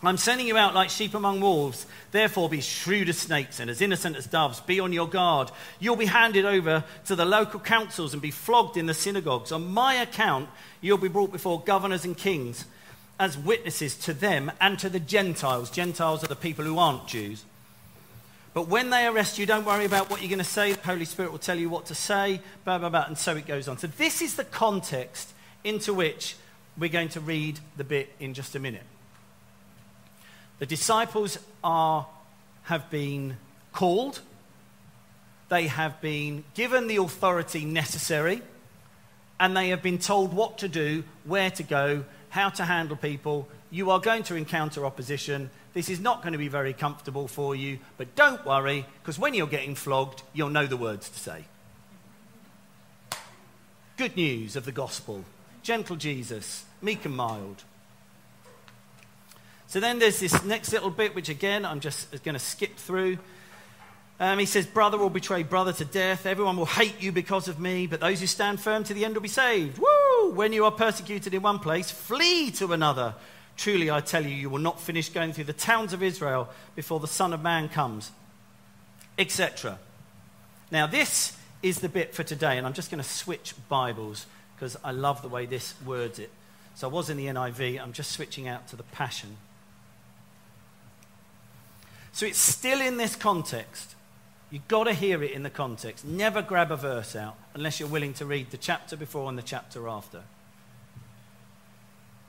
I'm 0.04 0.18
sending 0.18 0.46
you 0.46 0.58
out 0.58 0.76
like 0.76 0.92
sheep 0.92 1.16
among 1.16 1.42
wolves. 1.42 1.88
Therefore, 2.12 2.50
be 2.50 2.62
shrewd 2.62 3.10
as 3.10 3.18
snakes 3.18 3.60
and 3.60 3.70
as 3.70 3.82
innocent 3.82 4.16
as 4.16 4.28
doves. 4.28 4.60
Be 4.62 4.80
on 4.80 4.94
your 4.94 5.08
guard. 5.08 5.50
You'll 5.80 5.96
be 5.96 6.06
handed 6.06 6.46
over 6.46 6.84
to 7.06 7.16
the 7.16 7.26
local 7.26 7.60
councils 7.60 8.14
and 8.14 8.22
be 8.22 8.30
flogged 8.30 8.78
in 8.78 8.86
the 8.86 8.94
synagogues. 8.94 9.52
On 9.52 9.74
my 9.74 9.96
account, 9.96 10.50
you'll 10.82 11.00
be 11.00 11.08
brought 11.08 11.32
before 11.32 11.62
governors 11.62 12.06
and 12.06 12.16
kings 12.16 12.66
as 13.20 13.38
witnesses 13.38 13.96
to 13.96 14.14
them 14.14 14.52
and 14.62 14.78
to 14.78 14.90
the 14.90 15.00
Gentiles. 15.00 15.72
Gentiles 15.72 16.24
are 16.24 16.28
the 16.28 16.36
people 16.36 16.64
who 16.64 16.78
aren't 16.78 17.08
Jews. 17.08 17.44
But 18.58 18.70
when 18.70 18.90
they 18.90 19.06
arrest 19.06 19.38
you, 19.38 19.46
don't 19.46 19.68
worry 19.68 19.86
about 19.86 20.10
what 20.10 20.20
you're 20.20 20.30
going 20.30 20.40
to 20.40 20.44
say. 20.44 20.74
The 20.74 20.82
Holy 20.82 21.06
Spirit 21.06 21.32
will 21.32 21.38
tell 21.38 21.60
you 21.60 21.70
what 21.70 21.86
to 21.86 21.94
say, 21.94 22.42
blah, 22.66 22.80
blah, 22.80 22.90
blah. 22.90 23.06
And 23.06 23.16
so 23.16 23.36
it 23.36 23.46
goes 23.46 23.68
on. 23.68 23.78
So, 23.78 23.86
this 23.86 24.20
is 24.20 24.36
the 24.36 24.46
context 24.46 25.32
into 25.64 25.94
which 25.94 26.36
we're 26.76 26.90
going 26.90 27.10
to 27.10 27.20
read 27.20 27.60
the 27.78 27.84
bit 27.84 28.12
in 28.20 28.34
just 28.34 28.56
a 28.56 28.60
minute. 28.60 28.82
The 30.58 30.66
disciples 30.66 31.38
are, 31.64 32.08
have 32.64 32.90
been 32.90 33.38
called, 33.74 34.22
they 35.50 35.68
have 35.68 36.02
been 36.02 36.44
given 36.56 36.88
the 36.88 36.96
authority 36.96 37.64
necessary, 37.64 38.42
and 39.40 39.56
they 39.56 39.70
have 39.70 39.84
been 39.84 40.00
told 40.00 40.34
what 40.34 40.58
to 40.58 40.68
do, 40.68 41.04
where 41.26 41.52
to 41.52 41.62
go, 41.62 42.06
how 42.30 42.50
to 42.50 42.66
handle 42.66 42.98
people. 42.98 43.48
You 43.70 43.92
are 43.92 44.00
going 44.00 44.24
to 44.24 44.36
encounter 44.36 44.84
opposition. 44.84 45.52
This 45.78 45.90
is 45.90 46.00
not 46.00 46.24
going 46.24 46.32
to 46.32 46.40
be 46.40 46.48
very 46.48 46.74
comfortable 46.74 47.28
for 47.28 47.56
you, 47.56 47.78
but 48.00 48.16
don't 48.16 48.44
worry, 48.44 48.84
because 49.00 49.20
when 49.20 49.36
you're 49.36 49.46
getting 49.46 49.76
flogged, 49.76 50.24
you'll 50.34 50.50
know 50.50 50.66
the 50.66 50.76
words 50.76 51.08
to 51.08 51.20
say. 51.20 51.46
Good 53.96 54.16
news 54.16 54.56
of 54.56 54.66
the 54.66 54.72
gospel. 54.72 55.24
Gentle 55.62 55.96
Jesus, 55.96 56.66
meek 56.82 57.06
and 57.06 57.16
mild. 57.16 57.64
So 59.68 59.80
then 59.80 60.00
there's 60.00 60.20
this 60.20 60.44
next 60.44 60.74
little 60.74 60.90
bit, 60.90 61.14
which 61.14 61.30
again, 61.30 61.64
I'm 61.64 61.80
just 61.80 62.10
going 62.24 62.34
to 62.34 62.40
skip 62.40 62.76
through. 62.78 63.20
Um, 64.20 64.40
he 64.40 64.48
says, 64.48 64.66
Brother 64.66 64.98
will 64.98 65.12
betray 65.12 65.44
brother 65.44 65.74
to 65.74 65.86
death. 65.86 66.26
Everyone 66.26 66.58
will 66.58 66.66
hate 66.66 67.00
you 67.00 67.12
because 67.12 67.48
of 67.48 67.60
me, 67.60 67.86
but 67.86 68.00
those 68.00 68.20
who 68.20 68.26
stand 68.26 68.60
firm 68.60 68.84
to 68.86 68.96
the 68.96 69.06
end 69.06 69.14
will 69.14 69.22
be 69.22 69.28
saved. 69.28 69.78
Woo! 69.78 70.32
When 70.32 70.54
you 70.54 70.66
are 70.66 70.72
persecuted 70.72 71.36
in 71.36 71.44
one 71.44 71.60
place, 71.60 71.92
flee 71.92 72.50
to 72.54 72.74
another. 72.74 73.14
Truly, 73.58 73.90
I 73.90 74.02
tell 74.02 74.24
you, 74.24 74.36
you 74.36 74.50
will 74.50 74.60
not 74.60 74.80
finish 74.80 75.10
going 75.10 75.34
through 75.34 75.46
the 75.46 75.54
towns 75.54 75.92
of 75.92 76.04
Israel 76.04 76.48
before 76.76 77.00
the 77.00 77.08
Son 77.08 77.34
of 77.34 77.42
Man 77.42 77.68
comes, 77.70 78.12
etc. 79.18 79.80
Now, 80.72 80.86
this 80.86 81.36
is 81.64 81.80
the 81.80 81.90
bit 81.90 82.14
for 82.14 82.24
today, 82.24 82.58
and 82.58 82.68
I'm 82.68 82.74
just 82.74 82.92
going 82.92 83.04
to 83.04 83.10
switch 83.10 83.56
Bibles 83.68 84.28
because 84.56 84.78
I 84.84 84.92
love 84.92 85.24
the 85.24 85.28
way 85.28 85.48
this 85.48 85.74
words 85.86 86.20
it. 86.20 86.30
So 86.76 86.88
I 86.88 86.92
was 86.92 87.10
in 87.10 87.18
the 87.18 87.26
NIV, 87.26 87.82
I'm 87.82 87.94
just 87.94 88.12
switching 88.12 88.48
out 88.48 88.68
to 88.68 88.76
the 88.76 88.84
Passion. 88.84 89.38
So 92.12 92.26
it's 92.26 92.40
still 92.40 92.82
in 92.82 92.98
this 92.98 93.16
context. 93.16 93.96
You've 94.52 94.68
got 94.68 94.86
to 94.86 94.94
hear 94.94 95.24
it 95.24 95.32
in 95.32 95.44
the 95.44 95.50
context. 95.50 96.06
Never 96.06 96.42
grab 96.42 96.72
a 96.72 96.78
verse 96.78 97.16
out 97.16 97.36
unless 97.54 97.80
you're 97.80 97.90
willing 97.90 98.14
to 98.16 98.26
read 98.26 98.52
the 98.52 98.58
chapter 98.58 98.96
before 98.96 99.28
and 99.30 99.38
the 99.38 99.44
chapter 99.44 99.88
after. 99.88 100.22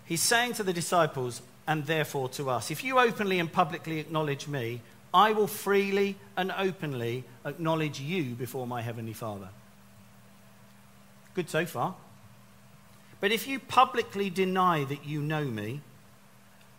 He's 0.09 0.23
saying 0.23 0.55
to 0.55 0.63
the 0.63 0.73
disciples, 0.73 1.43
and 1.67 1.85
therefore 1.85 2.31
to 2.31 2.49
us, 2.49 2.71
if 2.71 2.83
you 2.83 2.99
openly 2.99 3.39
and 3.39 3.53
publicly 3.53 3.99
acknowledge 3.99 4.49
me, 4.49 4.81
I 5.13 5.33
will 5.33 5.47
freely 5.47 6.17
and 6.35 6.51
openly 6.51 7.25
acknowledge 7.45 8.01
you 8.01 8.35
before 8.35 8.67
my 8.67 8.81
heavenly 8.81 9.13
Father. 9.13 9.51
Good 11.35 11.51
so 11.51 11.67
far. 11.67 11.95
But 13.21 13.33
if 13.33 13.47
you 13.47 13.59
publicly 13.59 14.31
deny 14.31 14.85
that 14.85 15.05
you 15.05 15.21
know 15.21 15.45
me, 15.45 15.83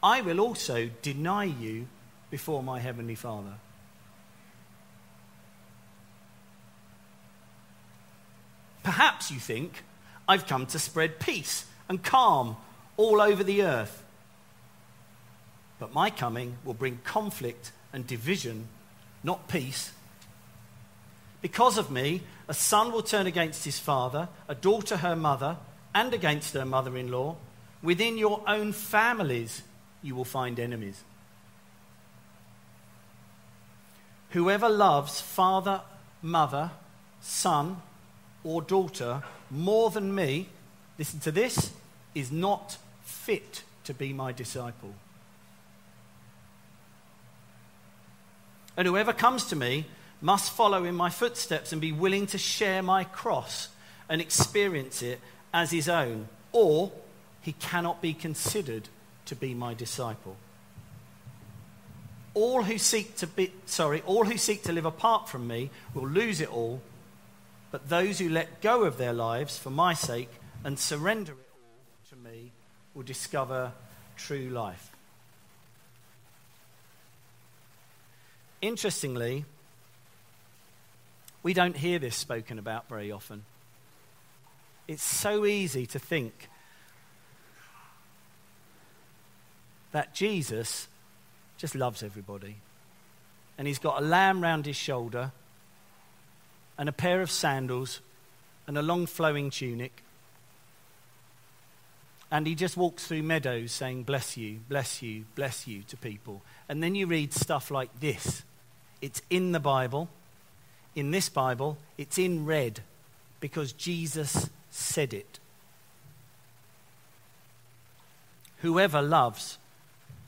I 0.01 0.21
will 0.21 0.39
also 0.39 0.89
deny 1.03 1.43
you 1.43 1.87
before 2.31 2.63
my 2.63 2.79
heavenly 2.79 3.15
Father. 3.15 3.53
Perhaps 8.81 9.29
you 9.29 9.39
think 9.39 9.83
I've 10.27 10.47
come 10.47 10.65
to 10.67 10.79
spread 10.79 11.19
peace 11.19 11.67
and 11.87 12.03
calm 12.03 12.57
all 12.99 13.21
over 13.21 13.45
the 13.45 13.63
earth. 13.63 14.03
But 15.79 15.93
my 15.93 16.09
coming 16.09 16.57
will 16.65 16.73
bring 16.73 16.99
conflict 17.05 17.71
and 17.93 18.05
division, 18.05 18.67
not 19.23 19.47
peace. 19.47 19.93
Because 21.41 21.77
of 21.77 21.89
me, 21.89 22.21
a 22.49 22.53
son 22.53 22.91
will 22.91 23.01
turn 23.01 23.25
against 23.25 23.63
his 23.63 23.79
father, 23.79 24.27
a 24.49 24.53
daughter 24.53 24.97
her 24.97 25.15
mother, 25.15 25.55
and 25.95 26.13
against 26.13 26.53
her 26.55 26.65
mother 26.65 26.97
in 26.97 27.09
law. 27.09 27.37
Within 27.81 28.17
your 28.17 28.43
own 28.45 28.73
families, 28.73 29.63
you 30.03 30.13
will 30.13 30.25
find 30.25 30.59
enemies. 30.59 31.01
Whoever 34.31 34.67
loves 34.67 35.21
father, 35.21 35.79
mother, 36.21 36.71
son, 37.21 37.81
or 38.43 38.61
daughter 38.61 39.23
more 39.49 39.89
than 39.89 40.13
me, 40.13 40.49
listen 40.97 41.21
to 41.21 41.31
this, 41.31 41.71
is 42.13 42.29
not 42.29 42.77
fit 43.29 43.61
to 43.83 43.93
be 43.93 44.11
my 44.11 44.31
disciple. 44.31 44.91
And 48.75 48.87
whoever 48.87 49.13
comes 49.13 49.45
to 49.49 49.55
me 49.55 49.85
must 50.19 50.51
follow 50.51 50.83
in 50.83 50.95
my 50.95 51.11
footsteps 51.11 51.71
and 51.71 51.79
be 51.79 51.91
willing 51.91 52.25
to 52.25 52.39
share 52.39 52.81
my 52.81 53.03
cross 53.03 53.67
and 54.09 54.19
experience 54.19 55.03
it 55.03 55.19
as 55.53 55.69
his 55.69 55.87
own, 55.87 56.27
or 56.51 56.91
he 57.41 57.51
cannot 57.51 58.01
be 58.01 58.15
considered 58.15 58.89
to 59.25 59.35
be 59.35 59.53
my 59.53 59.75
disciple. 59.75 60.35
All 62.33 62.63
who 62.63 62.79
seek 62.79 63.15
to 63.17 63.27
be 63.27 63.53
sorry, 63.67 64.01
all 64.07 64.25
who 64.25 64.39
seek 64.39 64.63
to 64.63 64.71
live 64.71 64.85
apart 64.85 65.29
from 65.29 65.45
me 65.45 65.69
will 65.93 66.07
lose 66.07 66.41
it 66.41 66.51
all, 66.51 66.81
but 67.69 67.89
those 67.89 68.17
who 68.17 68.27
let 68.27 68.59
go 68.61 68.85
of 68.85 68.97
their 68.97 69.13
lives 69.13 69.55
for 69.55 69.69
my 69.69 69.93
sake 69.93 70.31
and 70.63 70.79
surrender 70.79 71.33
it 71.33 71.48
will 72.99 73.05
discover 73.05 73.71
true 74.17 74.49
life. 74.49 74.91
Interestingly, 78.61 79.45
we 81.41 81.53
don't 81.53 81.77
hear 81.77 81.97
this 81.97 82.17
spoken 82.17 82.59
about 82.59 82.89
very 82.89 83.09
often. 83.09 83.45
It's 84.85 85.01
so 85.01 85.45
easy 85.45 85.85
to 85.85 85.97
think 85.97 86.49
that 89.93 90.13
Jesus 90.13 90.89
just 91.57 91.75
loves 91.75 92.03
everybody. 92.03 92.57
And 93.57 93.65
he's 93.65 93.79
got 93.79 94.01
a 94.01 94.05
lamb 94.05 94.41
round 94.43 94.65
his 94.65 94.75
shoulder, 94.75 95.31
and 96.77 96.89
a 96.89 96.91
pair 96.91 97.21
of 97.21 97.31
sandals, 97.31 98.01
and 98.67 98.77
a 98.77 98.81
long 98.81 99.05
flowing 99.05 99.51
tunic. 99.51 100.03
And 102.31 102.45
he 102.45 102.53
just 102.53 102.77
walks 102.77 103.07
through 103.07 103.23
meadows 103.23 103.71
saying, 103.71 104.03
Bless 104.03 104.37
you, 104.37 104.59
bless 104.69 105.01
you, 105.01 105.25
bless 105.35 105.67
you 105.67 105.81
to 105.83 105.97
people. 105.97 106.41
And 106.67 106.83
then 106.83 106.95
you 106.95 107.07
read 107.07 107.33
stuff 107.33 107.71
like 107.71 107.99
this 107.99 108.43
it's 109.01 109.21
in 109.29 109.51
the 109.51 109.59
Bible. 109.59 110.09
In 110.95 111.11
this 111.11 111.29
Bible, 111.29 111.77
it's 111.97 112.17
in 112.17 112.45
red 112.45 112.81
because 113.39 113.71
Jesus 113.73 114.49
said 114.69 115.13
it. 115.13 115.39
Whoever 118.57 119.01
loves 119.01 119.57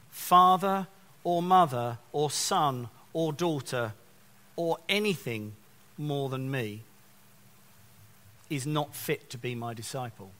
father 0.09 0.87
or 1.23 1.41
mother 1.41 1.97
or 2.11 2.29
son 2.29 2.89
or 3.11 3.33
daughter 3.33 3.93
or 4.55 4.77
anything 4.87 5.53
more 5.97 6.29
than 6.29 6.49
me 6.49 6.83
is 8.49 8.65
not 8.65 8.95
fit 8.95 9.29
to 9.29 9.37
be 9.37 9.55
my 9.55 9.73
disciple. 9.73 10.31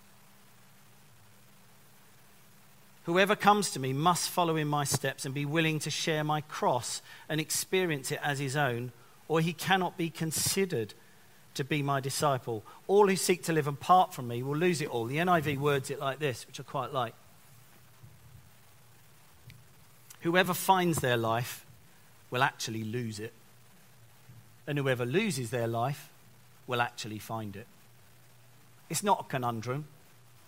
Whoever 3.06 3.36
comes 3.36 3.72
to 3.72 3.80
me 3.80 3.94
must 3.94 4.30
follow 4.30 4.56
in 4.56 4.68
my 4.68 4.84
steps 4.84 5.26
and 5.26 5.34
be 5.34 5.46
willing 5.46 5.80
to 5.80 5.90
share 5.90 6.24
my 6.24 6.42
cross 6.42 7.02
and 7.28 7.42
experience 7.42 8.12
it 8.12 8.20
as 8.24 8.40
his 8.40 8.56
own, 8.56 8.92
or 9.28 9.42
he 9.42 9.54
cannot 9.54 9.98
be 9.98 10.10
considered 10.10 10.94
to 11.56 11.64
be 11.64 11.82
my 11.82 12.00
disciple. 12.00 12.64
All 12.88 13.08
who 13.08 13.16
seek 13.16 13.44
to 13.44 13.54
live 13.54 13.68
apart 13.68 14.14
from 14.14 14.28
me 14.28 14.44
will 14.44 14.56
lose 14.56 14.82
it 14.82 14.90
all. 14.90 15.06
The 15.06 15.18
NIV 15.18 15.58
words 15.58 15.90
it 15.90 16.00
like 16.00 16.20
this, 16.20 16.46
which 16.46 16.60
I 16.60 16.64
quite 16.64 16.94
like. 16.94 17.14
Whoever 20.22 20.54
finds 20.54 21.00
their 21.00 21.18
life 21.18 21.66
will 22.30 22.44
actually 22.44 22.84
lose 22.84 23.20
it, 23.20 23.34
and 24.68 24.78
whoever 24.78 25.06
loses 25.06 25.50
their 25.50 25.68
life 25.68 26.10
will 26.68 26.82
actually 26.82 27.18
find 27.18 27.56
it. 27.56 27.66
It's 28.90 29.04
not 29.04 29.22
a 29.22 29.24
conundrum. 29.24 29.88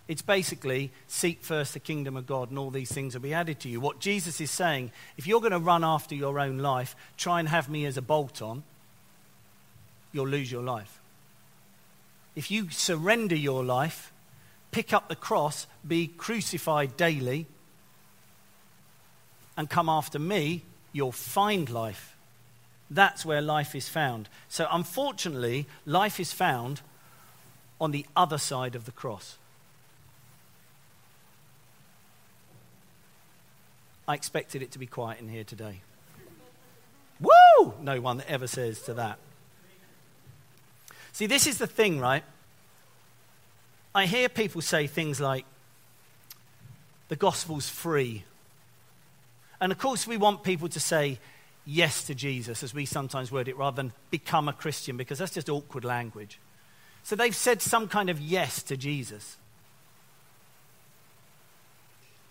It's 0.08 0.22
basically 0.22 0.92
seek 1.08 1.42
first 1.42 1.74
the 1.74 1.80
kingdom 1.80 2.18
of 2.18 2.28
God 2.28 2.50
and 2.50 2.60
all 2.60 2.70
these 2.70 2.92
things 2.92 3.14
will 3.14 3.22
be 3.22 3.34
added 3.34 3.60
to 3.62 3.70
you. 3.70 3.80
What 3.80 4.00
Jesus 4.00 4.42
is 4.42 4.52
saying, 4.52 4.92
if 5.18 5.26
you're 5.26 5.40
going 5.40 5.54
to 5.54 5.60
run 5.60 5.84
after 5.84 6.14
your 6.14 6.40
own 6.40 6.58
life, 6.58 6.96
try 7.16 7.40
and 7.40 7.48
have 7.48 7.70
me 7.70 7.86
as 7.86 7.96
a 7.96 8.02
bolt 8.02 8.42
on, 8.42 8.64
you'll 10.12 10.28
lose 10.28 10.52
your 10.52 10.64
life. 10.64 11.00
If 12.36 12.52
you 12.52 12.70
surrender 12.70 13.36
your 13.36 13.64
life, 13.64 14.12
pick 14.72 14.92
up 14.92 15.08
the 15.08 15.16
cross, 15.16 15.68
be 15.88 16.08
crucified 16.08 16.98
daily, 16.98 17.46
and 19.56 19.70
come 19.70 19.88
after 19.88 20.20
me, 20.20 20.64
you'll 20.92 21.12
find 21.12 21.70
life. 21.70 22.16
That's 22.90 23.26
where 23.26 23.42
life 23.42 23.76
is 23.76 23.88
found. 23.88 24.30
So, 24.50 24.68
unfortunately, 24.70 25.68
life 25.86 26.20
is 26.20 26.34
found 26.34 26.82
on 27.80 27.92
the 27.92 28.06
other 28.16 28.38
side 28.38 28.76
of 28.76 28.86
the 28.86 28.92
cross. 28.92 29.38
I 34.08 34.16
expected 34.16 34.62
it 34.62 34.72
to 34.72 34.80
be 34.80 34.86
quiet 34.86 35.20
in 35.20 35.30
here 35.30 35.44
today. 35.44 35.82
Woo! 37.20 37.74
No 37.82 38.02
one 38.02 38.24
ever 38.28 38.48
says 38.48 38.82
to 38.84 38.94
that. 38.96 39.18
See, 41.14 41.28
this 41.28 41.48
is 41.48 41.58
the 41.58 41.68
thing, 41.68 42.00
right? 42.00 42.24
I 43.96 44.08
hear 44.08 44.28
people 44.30 44.62
say 44.62 44.88
things 44.88 45.22
like, 45.22 45.46
the 47.10 47.16
gospel's 47.16 47.70
free. 47.70 48.24
And 49.62 49.72
of 49.72 49.78
course, 49.78 50.08
we 50.08 50.18
want 50.18 50.44
people 50.44 50.68
to 50.70 50.80
say 50.80 51.20
yes 51.66 52.04
to 52.06 52.16
Jesus, 52.16 52.64
as 52.64 52.74
we 52.74 52.86
sometimes 52.86 53.32
word 53.32 53.48
it, 53.48 53.56
rather 53.56 53.76
than 53.76 53.94
become 54.10 54.50
a 54.50 54.54
Christian, 54.54 54.98
because 54.98 55.20
that's 55.20 55.34
just 55.34 55.50
awkward 55.50 55.86
language. 55.86 56.40
So 57.04 57.16
they've 57.16 57.36
said 57.36 57.62
some 57.62 57.88
kind 57.88 58.10
of 58.10 58.20
yes 58.20 58.64
to 58.64 58.76
Jesus. 58.76 59.38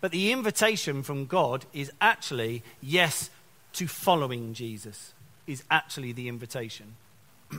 But 0.02 0.10
the 0.10 0.32
invitation 0.32 1.04
from 1.04 1.26
God 1.26 1.64
is 1.72 1.92
actually 2.00 2.64
yes 2.82 3.30
to 3.74 3.86
following 3.86 4.52
Jesus, 4.52 5.12
is 5.46 5.62
actually 5.70 6.10
the 6.10 6.26
invitation. 6.26 6.96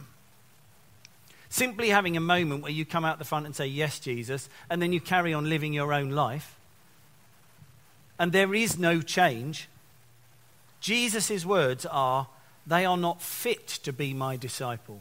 Simply 1.49 1.87
having 1.87 2.17
a 2.17 2.19
moment 2.19 2.61
where 2.61 2.71
you 2.73 2.85
come 2.85 3.05
out 3.05 3.17
the 3.17 3.23
front 3.23 3.45
and 3.45 3.55
say, 3.55 3.65
Yes, 3.65 3.97
Jesus, 3.97 4.49
and 4.69 4.81
then 4.81 4.91
you 4.91 4.99
carry 4.99 5.33
on 5.33 5.47
living 5.47 5.71
your 5.71 5.93
own 5.93 6.09
life, 6.09 6.59
and 8.19 8.33
there 8.33 8.53
is 8.53 8.77
no 8.77 9.01
change. 9.01 9.69
Jesus' 10.81 11.45
words 11.45 11.85
are, 11.85 12.27
They 12.67 12.83
are 12.83 12.97
not 12.97 13.21
fit 13.21 13.67
to 13.83 13.93
be 13.93 14.13
my 14.13 14.35
disciple. 14.35 14.99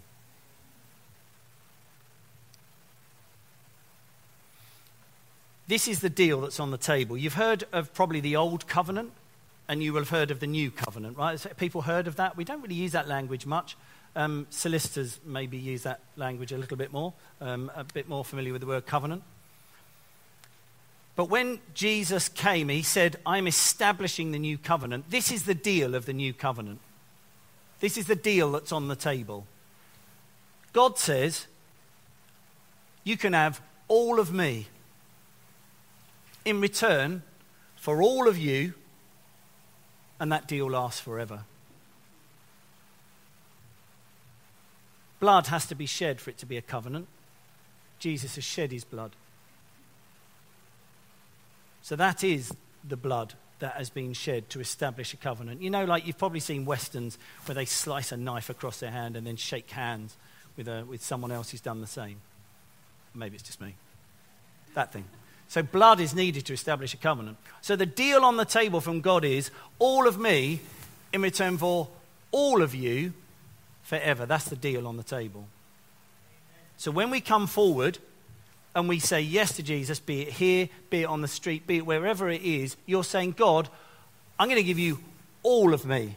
This 5.69 5.89
is 5.89 6.01
the 6.01 6.11
deal 6.11 6.41
that's 6.41 6.61
on 6.61 6.71
the 6.71 6.79
table. 6.79 7.17
You've 7.17 7.35
heard 7.35 7.65
of 7.73 7.95
probably 7.95 8.21
the 8.21 8.37
old 8.37 8.67
covenant, 8.67 9.13
and 9.69 9.83
you 9.83 9.93
will 9.93 10.01
have 10.01 10.11
heard 10.11 10.31
of 10.31 10.41
the 10.41 10.47
new 10.47 10.71
covenant, 10.71 11.17
right? 11.17 11.31
Has 11.33 11.47
people 11.57 11.83
heard 11.83 12.07
of 12.07 12.17
that? 12.17 12.37
We 12.37 12.45
don't 12.45 12.61
really 12.61 12.75
use 12.75 12.93
that 12.93 13.09
language 13.09 13.47
much. 13.47 13.77
Um, 14.15 14.47
solicitors 14.51 15.19
maybe 15.25 15.57
use 15.57 15.85
that 15.85 16.01
language 16.17 16.53
a 16.53 16.59
little 16.59 16.77
bit 16.77 16.93
more, 16.93 17.15
um, 17.41 17.71
a 17.75 17.85
bit 17.85 18.09
more 18.09 18.25
familiar 18.25 18.53
with 18.53 18.61
the 18.61 18.67
word 18.67 18.87
covenant. 18.87 19.23
But 21.15 21.27
when 21.27 21.61
Jesus 21.75 22.29
came, 22.29 22.69
he 22.69 22.83
said, 22.83 23.17
I'm 23.25 23.47
establishing 23.47 24.33
the 24.33 24.39
new 24.39 24.59
covenant. 24.59 25.11
This 25.11 25.31
is 25.31 25.45
the 25.45 25.55
deal 25.55 25.95
of 25.95 26.07
the 26.07 26.13
new 26.13 26.33
covenant. 26.33 26.81
This 27.81 27.99
is 27.99 28.07
the 28.07 28.17
deal 28.17 28.53
that's 28.53 28.73
on 28.73 28.89
the 28.89 28.97
table. 28.97 29.47
God 30.73 30.99
says, 30.99 31.47
You 33.05 33.17
can 33.17 33.33
have 33.33 33.61
all 33.89 34.19
of 34.19 34.33
me 34.33 34.69
in 36.45 36.61
return 36.61 37.23
for 37.77 38.03
all 38.03 38.29
of 38.29 38.39
you, 38.39 38.75
and 40.21 40.31
that 40.31 40.47
deal 40.47 40.71
lasts 40.71 41.01
forever. 41.01 41.45
Blood 45.21 45.49
has 45.49 45.67
to 45.67 45.75
be 45.75 45.87
shed 45.87 46.21
for 46.21 46.31
it 46.31 46.39
to 46.39 46.47
be 46.47 46.57
a 46.57 46.63
covenant. 46.63 47.07
Jesus 47.99 48.35
has 48.35 48.45
shed 48.45 48.73
his 48.73 48.85
blood. 48.85 49.13
So 51.83 51.97
that 51.97 52.25
is 52.25 52.53
the 52.83 52.97
blood 52.97 53.35
that 53.61 53.75
has 53.75 53.91
been 53.91 54.13
shed 54.13 54.51
to 54.51 54.61
establish 54.61 55.15
a 55.15 55.17
covenant. 55.17 55.63
You 55.63 55.71
know, 55.71 55.85
like 55.85 56.07
you've 56.07 56.19
probably 56.19 56.41
seen 56.41 56.65
westerns 56.65 57.19
where 57.47 57.55
they 57.55 57.65
slice 57.65 58.11
a 58.11 58.17
knife 58.17 58.51
across 58.51 58.81
their 58.81 58.91
hand 58.91 59.17
and 59.17 59.25
then 59.25 59.37
shake 59.37 59.71
hands 59.71 60.17
with, 60.57 60.67
a, 60.67 60.85
with 60.85 61.03
someone 61.03 61.31
else 61.31 61.51
who's 61.51 61.61
done 61.61 61.81
the 61.81 61.87
same. 61.87 62.21
Maybe 63.15 63.37
it's 63.37 63.45
just 63.45 63.61
me. 63.61 63.77
That 64.75 64.93
thing. 64.93 65.05
So 65.53 65.63
blood 65.63 66.01
is 66.01 66.15
needed 66.15 66.47
to 66.47 66.55
establish 66.55 66.95
a 66.95 66.97
covenant. 66.97 67.37
So 67.61 67.77
the 67.77 67.85
deal 67.85 68.25
on 68.25 68.39
the 68.39 68.47
table 68.47 68.81
from 68.81 69.03
God 69.03 69.23
is 69.23 69.51
all 69.79 70.09
of 70.09 70.19
me 70.19 70.61
in 71.13 71.21
return 71.21 71.59
for 71.59 71.89
all 72.31 72.63
of 72.63 72.75
you 72.75 73.13
forever. 73.83 74.25
That's 74.25 74.47
the 74.47 74.57
deal 74.57 74.89
on 74.89 74.97
the 74.97 75.03
table. 75.03 75.47
So 76.79 76.91
when 76.91 77.11
we 77.11 77.21
come 77.21 77.47
forward 77.47 77.99
and 78.75 78.89
we 78.89 78.99
say 78.99 79.21
yes 79.21 79.55
to 79.57 79.63
Jesus, 79.63 80.01
be 80.01 80.23
it 80.23 80.29
here, 80.29 80.71
be 80.89 81.03
it 81.03 81.05
on 81.05 81.21
the 81.21 81.29
street, 81.29 81.67
be 81.67 81.77
it 81.77 81.85
wherever 81.85 82.31
it 82.31 82.41
is, 82.41 82.75
you're 82.87 83.05
saying, 83.05 83.33
God, 83.33 83.69
I'm 84.39 84.49
going 84.49 84.57
to 84.57 84.67
give 84.67 84.79
you 84.79 85.01
all 85.43 85.75
of 85.75 85.85
me. 85.85 86.17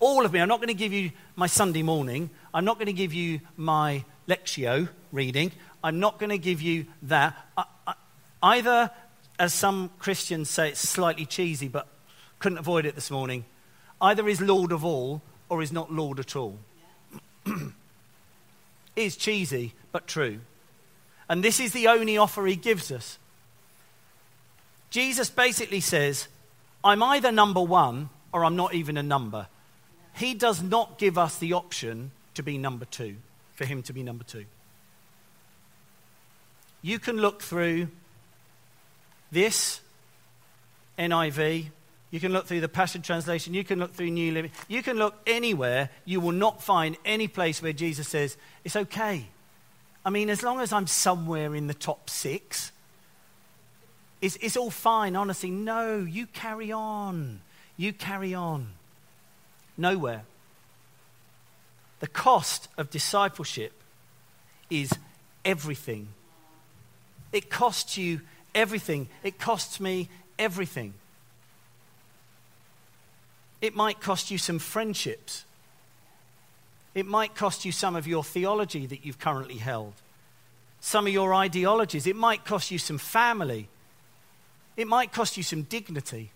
All 0.00 0.26
of 0.26 0.32
me. 0.32 0.40
I'm 0.40 0.48
not 0.48 0.58
going 0.58 0.66
to 0.66 0.74
give 0.74 0.92
you 0.92 1.12
my 1.36 1.46
Sunday 1.46 1.84
morning. 1.84 2.30
I'm 2.52 2.64
not 2.64 2.78
going 2.78 2.86
to 2.86 2.92
give 2.92 3.14
you 3.14 3.42
my 3.56 4.04
Lectio 4.26 4.88
reading. 5.12 5.52
I'm 5.84 6.00
not 6.00 6.18
going 6.18 6.30
to 6.30 6.38
give 6.38 6.60
you 6.60 6.86
that. 7.02 7.36
I, 7.56 7.66
either, 8.42 8.90
as 9.38 9.52
some 9.54 9.90
Christians 9.98 10.50
say, 10.50 10.70
it's 10.70 10.80
slightly 10.80 11.26
cheesy, 11.26 11.68
but 11.68 11.86
couldn't 12.38 12.58
avoid 12.58 12.86
it 12.86 12.94
this 12.94 13.10
morning. 13.10 13.44
Either 14.00 14.28
is 14.28 14.40
Lord 14.40 14.72
of 14.72 14.84
all 14.84 15.22
or 15.48 15.62
is 15.62 15.72
not 15.72 15.92
Lord 15.92 16.18
at 16.18 16.36
all. 16.36 16.58
is 18.96 19.16
cheesy, 19.16 19.74
but 19.92 20.06
true. 20.06 20.40
And 21.28 21.42
this 21.42 21.60
is 21.60 21.72
the 21.72 21.88
only 21.88 22.16
offer 22.18 22.46
he 22.46 22.56
gives 22.56 22.90
us. 22.90 23.18
Jesus 24.90 25.28
basically 25.28 25.80
says, 25.80 26.28
I'm 26.84 27.02
either 27.02 27.32
number 27.32 27.60
one 27.60 28.10
or 28.32 28.44
I'm 28.44 28.56
not 28.56 28.74
even 28.74 28.96
a 28.96 29.02
number. 29.02 29.48
He 30.14 30.34
does 30.34 30.62
not 30.62 30.98
give 30.98 31.18
us 31.18 31.36
the 31.38 31.52
option 31.52 32.12
to 32.34 32.42
be 32.42 32.58
number 32.58 32.84
two, 32.84 33.16
for 33.54 33.64
him 33.64 33.82
to 33.84 33.92
be 33.92 34.02
number 34.02 34.24
two. 34.24 34.44
You 36.82 36.98
can 36.98 37.16
look 37.16 37.42
through 37.42 37.88
this 39.30 39.80
NIV, 40.98 41.66
you 42.10 42.20
can 42.20 42.32
look 42.32 42.46
through 42.46 42.60
the 42.60 42.68
Passion 42.68 43.02
Translation, 43.02 43.54
you 43.54 43.64
can 43.64 43.78
look 43.78 43.94
through 43.94 44.10
New 44.10 44.32
Living, 44.32 44.50
you 44.68 44.82
can 44.82 44.96
look 44.96 45.14
anywhere, 45.26 45.90
you 46.04 46.20
will 46.20 46.32
not 46.32 46.62
find 46.62 46.96
any 47.04 47.28
place 47.28 47.60
where 47.60 47.72
Jesus 47.72 48.08
says, 48.08 48.36
It's 48.64 48.76
okay. 48.76 49.26
I 50.04 50.10
mean, 50.10 50.30
as 50.30 50.42
long 50.42 50.60
as 50.60 50.72
I'm 50.72 50.86
somewhere 50.86 51.54
in 51.54 51.66
the 51.66 51.74
top 51.74 52.08
six, 52.08 52.70
it's, 54.20 54.36
it's 54.36 54.56
all 54.56 54.70
fine, 54.70 55.16
honestly. 55.16 55.50
No, 55.50 55.98
you 55.98 56.26
carry 56.26 56.70
on. 56.72 57.40
You 57.76 57.92
carry 57.92 58.32
on. 58.32 58.68
Nowhere. 59.76 60.22
The 62.00 62.06
cost 62.06 62.68
of 62.78 62.88
discipleship 62.90 63.72
is 64.70 64.92
everything. 65.44 66.08
It 67.32 67.50
costs 67.50 67.98
you 67.98 68.20
everything. 68.56 69.08
It 69.22 69.38
costs 69.38 69.78
me 69.78 70.08
everything. 70.38 70.94
It 73.60 73.76
might 73.76 74.00
cost 74.00 74.30
you 74.30 74.38
some 74.38 74.58
friendships. 74.58 75.44
It 76.94 77.06
might 77.06 77.34
cost 77.34 77.64
you 77.64 77.72
some 77.72 77.94
of 77.94 78.06
your 78.06 78.24
theology 78.24 78.86
that 78.86 79.04
you've 79.04 79.18
currently 79.18 79.58
held, 79.58 79.92
some 80.80 81.06
of 81.06 81.12
your 81.12 81.34
ideologies. 81.34 82.06
It 82.06 82.16
might 82.16 82.44
cost 82.44 82.70
you 82.70 82.78
some 82.78 82.98
family. 82.98 83.68
It 84.76 84.88
might 84.88 85.12
cost 85.12 85.36
you 85.36 85.42
some 85.42 85.62
dignity. 85.62 86.32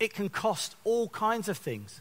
It 0.00 0.12
can 0.12 0.28
cost 0.28 0.76
all 0.84 1.08
kinds 1.08 1.48
of 1.48 1.56
things. 1.56 2.00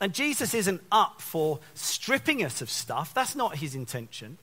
And 0.00 0.14
Jesus 0.14 0.54
isn't 0.54 0.82
up 0.90 1.20
for 1.20 1.60
stripping 1.74 2.42
us 2.42 2.62
of 2.62 2.70
stuff. 2.70 3.12
That's 3.12 3.36
not 3.36 3.56
his 3.56 3.74
intention. 3.74 4.38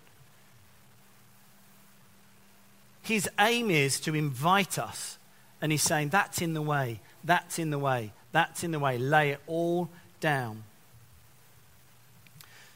His 3.01 3.27
aim 3.39 3.71
is 3.71 3.99
to 4.01 4.13
invite 4.13 4.77
us. 4.77 5.17
And 5.61 5.71
he's 5.71 5.81
saying, 5.81 6.09
That's 6.09 6.41
in 6.41 6.53
the 6.53 6.61
way. 6.61 6.99
That's 7.23 7.57
in 7.57 7.71
the 7.71 7.79
way. 7.79 8.11
That's 8.31 8.63
in 8.63 8.71
the 8.71 8.79
way. 8.79 8.99
Lay 8.99 9.31
it 9.31 9.39
all 9.47 9.89
down. 10.19 10.63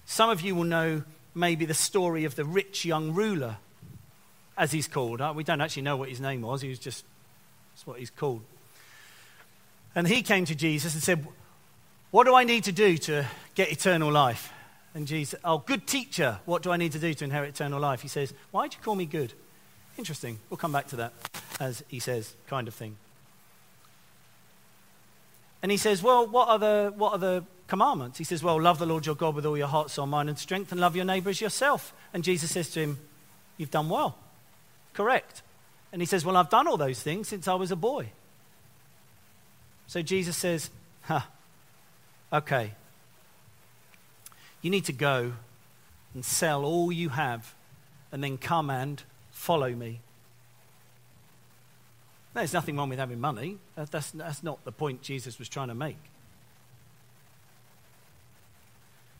Some 0.05 0.29
of 0.29 0.41
you 0.41 0.55
will 0.55 0.63
know 0.63 1.03
maybe 1.35 1.65
the 1.65 1.73
story 1.73 2.25
of 2.25 2.35
the 2.35 2.43
rich 2.43 2.83
young 2.83 3.13
ruler, 3.13 3.57
as 4.57 4.71
he's 4.71 4.87
called. 4.87 5.21
Uh, 5.21 5.33
we 5.35 5.43
don't 5.43 5.61
actually 5.61 5.83
know 5.83 5.95
what 5.95 6.09
his 6.09 6.19
name 6.19 6.41
was, 6.41 6.61
he 6.61 6.69
was 6.69 6.79
just, 6.79 7.05
that's 7.73 7.85
what 7.85 7.99
he's 7.99 8.09
called. 8.09 8.41
And 9.93 10.07
he 10.07 10.21
came 10.21 10.45
to 10.45 10.55
Jesus 10.55 10.93
and 10.93 11.03
said, 11.03 11.25
What 12.11 12.25
do 12.25 12.35
I 12.35 12.43
need 12.43 12.65
to 12.65 12.71
do 12.71 12.97
to 12.97 13.25
get 13.55 13.71
eternal 13.71 14.11
life? 14.11 14.51
And 14.93 15.07
Jesus, 15.07 15.39
oh, 15.45 15.59
good 15.59 15.87
teacher, 15.87 16.39
what 16.45 16.61
do 16.61 16.71
I 16.71 16.77
need 16.77 16.91
to 16.91 16.99
do 16.99 17.13
to 17.13 17.23
inherit 17.23 17.51
eternal 17.51 17.79
life? 17.79 18.01
He 18.01 18.09
says, 18.09 18.33
Why 18.51 18.67
do 18.67 18.75
you 18.75 18.83
call 18.83 18.95
me 18.95 19.05
good? 19.05 19.33
Interesting. 19.97 20.39
We'll 20.49 20.57
come 20.57 20.73
back 20.73 20.87
to 20.87 20.97
that, 20.97 21.13
as 21.59 21.83
he 21.87 21.99
says, 21.99 22.35
kind 22.47 22.67
of 22.67 22.73
thing. 22.73 22.97
And 25.61 25.71
he 25.71 25.77
says, 25.77 26.03
Well, 26.03 26.27
what 26.27 26.49
are, 26.49 26.59
the, 26.59 26.93
what 26.95 27.13
are 27.13 27.19
the 27.19 27.43
commandments? 27.67 28.17
He 28.17 28.25
says, 28.25 28.43
Well, 28.43 28.59
love 28.61 28.79
the 28.79 28.85
Lord 28.85 29.05
your 29.05 29.15
God 29.15 29.35
with 29.35 29.45
all 29.45 29.57
your 29.57 29.67
heart, 29.67 29.91
soul, 29.91 30.07
mind, 30.07 30.27
and 30.27 30.37
strength, 30.37 30.73
and 30.73 30.81
love 30.81 30.95
your 30.95 31.05
neighbor 31.05 31.29
as 31.29 31.39
yourself. 31.39 31.93
And 32.13 32.23
Jesus 32.23 32.51
says 32.51 32.69
to 32.71 32.81
him, 32.81 32.99
You've 33.57 33.71
done 33.71 33.87
well. 33.87 34.17
Correct. 34.93 35.41
And 35.93 36.01
he 36.01 36.05
says, 36.05 36.25
Well, 36.25 36.35
I've 36.35 36.49
done 36.49 36.67
all 36.67 36.77
those 36.77 37.01
things 37.01 37.29
since 37.29 37.47
I 37.47 37.53
was 37.53 37.71
a 37.71 37.77
boy. 37.77 38.09
So 39.87 40.01
Jesus 40.01 40.35
says, 40.35 40.69
Huh, 41.03 41.21
okay. 42.31 42.73
You 44.61 44.69
need 44.69 44.85
to 44.85 44.93
go 44.93 45.33
and 46.13 46.23
sell 46.23 46.63
all 46.65 46.91
you 46.91 47.09
have 47.09 47.55
and 48.11 48.23
then 48.23 48.37
come 48.37 48.69
and 48.69 49.01
follow 49.31 49.71
me. 49.71 50.01
There's 52.33 52.53
nothing 52.53 52.77
wrong 52.77 52.89
with 52.89 52.99
having 52.99 53.19
money. 53.19 53.57
That's, 53.75 54.11
that's 54.11 54.43
not 54.43 54.63
the 54.63 54.71
point 54.71 55.01
Jesus 55.01 55.37
was 55.37 55.49
trying 55.49 55.67
to 55.67 55.75
make. 55.75 55.97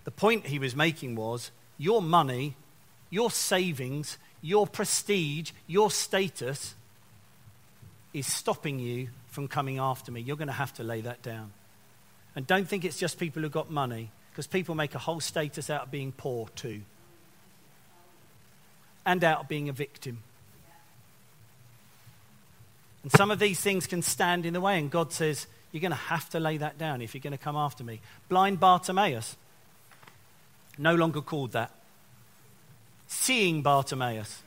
The 0.03 0.11
point 0.11 0.47
he 0.47 0.59
was 0.59 0.75
making 0.75 1.15
was 1.15 1.51
your 1.77 2.01
money, 2.01 2.55
your 3.09 3.29
savings, 3.29 4.17
your 4.41 4.65
prestige, 4.65 5.51
your 5.67 5.91
status 5.91 6.75
is 8.13 8.25
stopping 8.25 8.79
you 8.79 9.09
from 9.27 9.47
coming 9.47 9.77
after 9.77 10.11
me. 10.11 10.21
You're 10.21 10.37
going 10.37 10.47
to 10.47 10.53
have 10.53 10.73
to 10.75 10.83
lay 10.83 11.01
that 11.01 11.21
down. 11.21 11.51
And 12.35 12.47
don't 12.47 12.67
think 12.67 12.85
it's 12.85 12.97
just 12.97 13.19
people 13.19 13.41
who've 13.41 13.51
got 13.51 13.69
money, 13.69 14.11
because 14.31 14.47
people 14.47 14.75
make 14.75 14.95
a 14.95 14.99
whole 14.99 15.19
status 15.19 15.69
out 15.69 15.83
of 15.83 15.91
being 15.91 16.11
poor 16.11 16.47
too, 16.55 16.81
and 19.05 19.23
out 19.23 19.41
of 19.41 19.47
being 19.47 19.69
a 19.69 19.73
victim. 19.73 20.23
And 23.03 23.11
some 23.11 23.31
of 23.31 23.39
these 23.39 23.59
things 23.59 23.87
can 23.87 24.01
stand 24.01 24.45
in 24.45 24.53
the 24.53 24.61
way, 24.61 24.77
and 24.77 24.89
God 24.89 25.11
says, 25.11 25.47
You're 25.71 25.81
going 25.81 25.91
to 25.91 25.97
have 25.97 26.29
to 26.29 26.39
lay 26.39 26.57
that 26.57 26.77
down 26.77 27.01
if 27.01 27.13
you're 27.13 27.21
going 27.21 27.31
to 27.31 27.43
come 27.43 27.55
after 27.55 27.83
me. 27.83 27.99
Blind 28.29 28.59
Bartimaeus, 28.59 29.35
no 30.77 30.95
longer 30.95 31.21
called 31.21 31.51
that. 31.51 31.71
Seeing 33.07 33.61
Bartimaeus. 33.61 34.43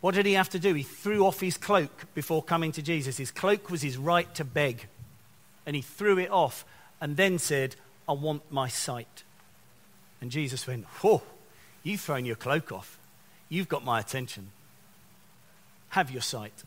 What 0.00 0.14
did 0.14 0.26
he 0.26 0.34
have 0.34 0.48
to 0.50 0.58
do? 0.58 0.74
He 0.74 0.84
threw 0.84 1.26
off 1.26 1.40
his 1.40 1.56
cloak 1.56 2.06
before 2.14 2.42
coming 2.42 2.72
to 2.72 2.82
Jesus. 2.82 3.16
His 3.16 3.30
cloak 3.30 3.68
was 3.70 3.82
his 3.82 3.98
right 3.98 4.32
to 4.36 4.44
beg. 4.44 4.86
And 5.66 5.74
he 5.74 5.82
threw 5.82 6.18
it 6.18 6.30
off 6.30 6.64
and 7.00 7.16
then 7.16 7.38
said, 7.38 7.76
I 8.08 8.12
want 8.12 8.50
my 8.50 8.68
sight. 8.68 9.24
And 10.20 10.30
Jesus 10.30 10.66
went, 10.66 10.84
Whoa, 10.84 11.22
you've 11.82 12.00
thrown 12.00 12.24
your 12.24 12.36
cloak 12.36 12.72
off. 12.72 12.98
You've 13.48 13.68
got 13.68 13.84
my 13.84 14.00
attention. 14.00 14.50
Have 15.90 16.10
your 16.10 16.22
sight 16.22 16.64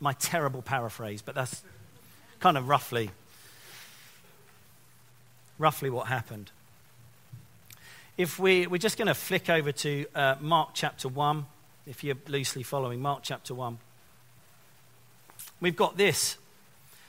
my 0.00 0.12
terrible 0.14 0.62
paraphrase, 0.62 1.22
but 1.22 1.34
that's 1.34 1.62
kind 2.40 2.56
of 2.56 2.68
roughly 2.68 3.10
roughly 5.58 5.88
what 5.88 6.06
happened. 6.06 6.50
If 8.18 8.38
we, 8.38 8.66
we're 8.66 8.76
just 8.76 8.98
going 8.98 9.08
to 9.08 9.14
flick 9.14 9.48
over 9.48 9.72
to 9.72 10.06
uh, 10.14 10.34
Mark 10.38 10.70
chapter 10.74 11.08
1, 11.08 11.46
if 11.86 12.04
you're 12.04 12.16
loosely 12.28 12.62
following 12.62 13.00
Mark 13.00 13.20
chapter 13.22 13.54
1. 13.54 13.78
We've 15.62 15.76
got 15.76 15.96
this. 15.96 16.36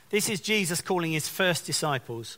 This 0.10 0.30
is 0.30 0.39
Jesus 0.39 0.82
calling 0.82 1.12
his 1.12 1.28
first 1.28 1.65
disciples. 1.65 2.38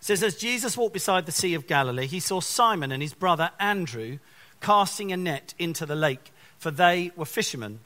It 0.00 0.04
says, 0.04 0.22
As 0.22 0.36
Jesus 0.36 0.76
walked 0.76 0.94
beside 0.94 1.26
the 1.26 1.32
Sea 1.32 1.54
of 1.54 1.66
Galilee, 1.66 2.06
he 2.06 2.20
saw 2.20 2.40
Simon 2.40 2.92
and 2.92 3.02
his 3.02 3.14
brother 3.14 3.50
Andrew 3.58 4.18
casting 4.60 5.12
a 5.12 5.16
net 5.16 5.54
into 5.58 5.86
the 5.86 5.94
lake, 5.94 6.32
for 6.58 6.70
they 6.70 7.12
were 7.16 7.24
fishermen. 7.24 7.80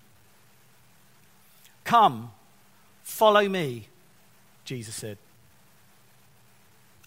Come, 1.85 2.33
follow 3.03 3.49
me, 3.49 3.89
Jesus 4.65 4.95
said. 4.95 5.19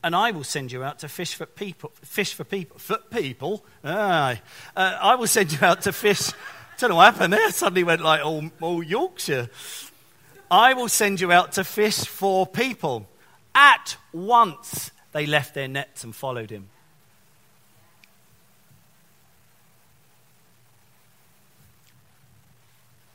And 0.03 0.15
I 0.15 0.31
will 0.31 0.43
send 0.43 0.71
you 0.71 0.84
out 0.84 0.99
to 0.99 1.07
fish 1.07 1.36
for 1.36 1.45
people. 1.45 1.91
Fish 2.01 2.34
for 2.34 2.43
people. 2.43 2.79
For 2.79 2.97
people? 2.97 3.63
Aye. 3.84 4.41
Uh, 4.75 4.97
I 4.99 5.15
will 5.15 5.27
send 5.27 5.51
you 5.51 5.60
out 5.62 5.81
to 5.81 5.93
fish. 5.93 6.31
I 6.31 6.34
don't 6.79 6.89
know 6.89 6.95
what 6.95 7.13
happened 7.13 7.34
there. 7.34 7.51
Suddenly 7.51 7.84
went 7.84 8.01
like 8.01 8.25
all, 8.25 8.49
all 8.60 8.81
Yorkshire. 8.81 9.49
I 10.51 10.73
will 10.73 10.89
send 10.89 11.21
you 11.21 11.31
out 11.31 11.53
to 11.53 11.63
fish 11.63 12.05
for 12.05 12.45
people. 12.45 13.07
At 13.55 13.95
once 14.11 14.91
they 15.13 15.25
left 15.25 15.53
their 15.53 15.69
nets 15.69 16.03
and 16.03 16.13
followed 16.13 16.49
him. 16.49 16.67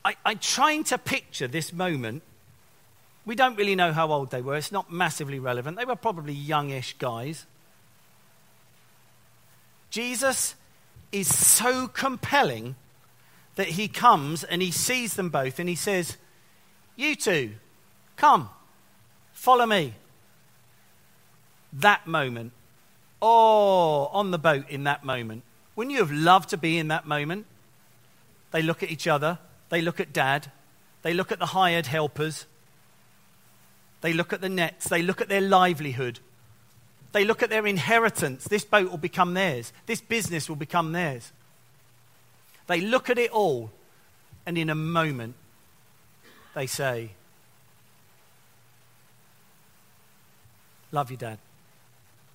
I, 0.03 0.15
I'm 0.25 0.39
trying 0.39 0.83
to 0.85 0.97
picture 0.97 1.47
this 1.47 1.71
moment. 1.71 2.23
We 3.25 3.35
don't 3.35 3.55
really 3.55 3.75
know 3.75 3.93
how 3.93 4.11
old 4.11 4.31
they 4.31 4.41
were. 4.41 4.55
It's 4.55 4.71
not 4.71 4.91
massively 4.91 5.37
relevant. 5.37 5.77
They 5.77 5.85
were 5.85 5.95
probably 5.95 6.33
youngish 6.33 6.95
guys. 6.97 7.45
Jesus 9.91 10.55
is 11.11 11.27
so 11.27 11.87
compelling 11.87 12.75
that 13.55 13.67
he 13.67 13.87
comes 13.87 14.43
and 14.43 14.61
he 14.61 14.71
sees 14.71 15.15
them 15.15 15.29
both 15.29 15.59
and 15.59 15.67
he 15.69 15.75
says, 15.75 16.17
You 16.97 17.15
two, 17.15 17.51
come, 18.17 18.49
follow 19.31 19.65
me. 19.65 19.93
That 21.71 22.07
moment, 22.07 22.51
oh, 23.21 24.09
on 24.11 24.31
the 24.31 24.39
boat 24.39 24.67
in 24.67 24.83
that 24.85 25.05
moment. 25.05 25.43
Wouldn't 25.75 25.93
you 25.93 25.99
have 25.99 26.11
loved 26.11 26.49
to 26.49 26.57
be 26.57 26.77
in 26.77 26.87
that 26.87 27.05
moment? 27.05 27.45
They 28.51 28.63
look 28.63 28.81
at 28.81 28.89
each 28.89 29.07
other. 29.07 29.37
They 29.69 29.81
look 29.81 29.99
at 29.99 30.11
dad. 30.11 30.51
They 31.03 31.13
look 31.13 31.31
at 31.31 31.37
the 31.37 31.47
hired 31.47 31.85
helpers. 31.85 32.47
They 34.01 34.13
look 34.13 34.33
at 34.33 34.41
the 34.41 34.49
nets. 34.49 34.89
They 34.89 35.03
look 35.03 35.21
at 35.21 35.29
their 35.29 35.41
livelihood. 35.41 36.19
They 37.11 37.25
look 37.25 37.43
at 37.43 37.49
their 37.51 37.67
inheritance. 37.67 38.45
This 38.45 38.63
boat 38.63 38.89
will 38.89 38.97
become 38.97 39.35
theirs. 39.35 39.71
This 39.85 40.01
business 40.01 40.49
will 40.49 40.55
become 40.55 40.93
theirs. 40.93 41.31
They 42.65 42.81
look 42.81 43.09
at 43.09 43.17
it 43.17 43.31
all, 43.31 43.71
and 44.45 44.57
in 44.57 44.69
a 44.69 44.75
moment, 44.75 45.35
they 46.57 46.65
say, 46.65 47.11
Love 50.91 51.11
you, 51.11 51.17
Dad. 51.17 51.37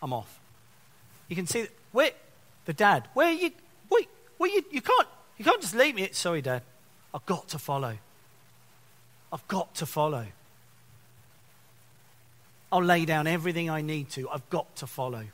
I'm 0.00 0.12
off. 0.12 0.38
You 1.26 1.34
can 1.34 1.48
see, 1.48 1.66
where, 1.90 2.12
the 2.64 2.72
dad, 2.72 3.08
where 3.14 3.32
you? 3.32 3.50
Wait, 3.90 4.08
where 4.36 4.48
you, 4.48 4.64
you 4.70 4.80
can't, 4.80 5.08
you 5.38 5.44
can't 5.44 5.60
just 5.60 5.74
leave 5.74 5.96
me. 5.96 6.08
Sorry, 6.12 6.40
Dad. 6.40 6.62
I've 7.12 7.26
got 7.26 7.48
to 7.48 7.58
follow. 7.58 7.98
I've 9.32 9.48
got 9.48 9.74
to 9.76 9.86
follow. 9.86 10.26
I'll 12.70 12.84
lay 12.84 13.04
down 13.04 13.26
everything 13.26 13.70
I 13.70 13.80
need 13.80 14.10
to. 14.10 14.30
I've 14.30 14.48
got 14.50 14.76
to 14.76 14.86
follow. 14.86 15.24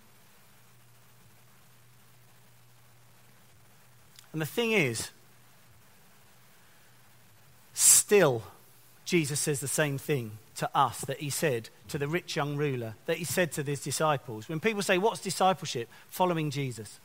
And 4.33 4.41
the 4.41 4.47
thing 4.47 4.73
is, 4.73 5.11
still, 7.75 8.45
Jesus 9.09 9.41
says 9.41 9.61
the 9.61 9.69
same 9.69 9.97
thing 9.97 10.33
to 10.57 10.69
us 10.75 11.01
that 11.07 11.19
he 11.19 11.31
said 11.31 11.71
to 11.89 11.97
the 11.97 12.07
rich 12.07 12.37
young 12.37 12.59
ruler, 12.59 12.95
that 13.07 13.17
he 13.17 13.25
said 13.25 13.51
to 13.53 13.63
his 13.63 13.81
disciples. 13.81 14.51
When 14.51 14.61
people 14.61 14.83
say, 14.83 14.99
What's 14.99 15.21
discipleship? 15.21 15.89
Following 16.11 16.51
Jesus. 16.51 17.01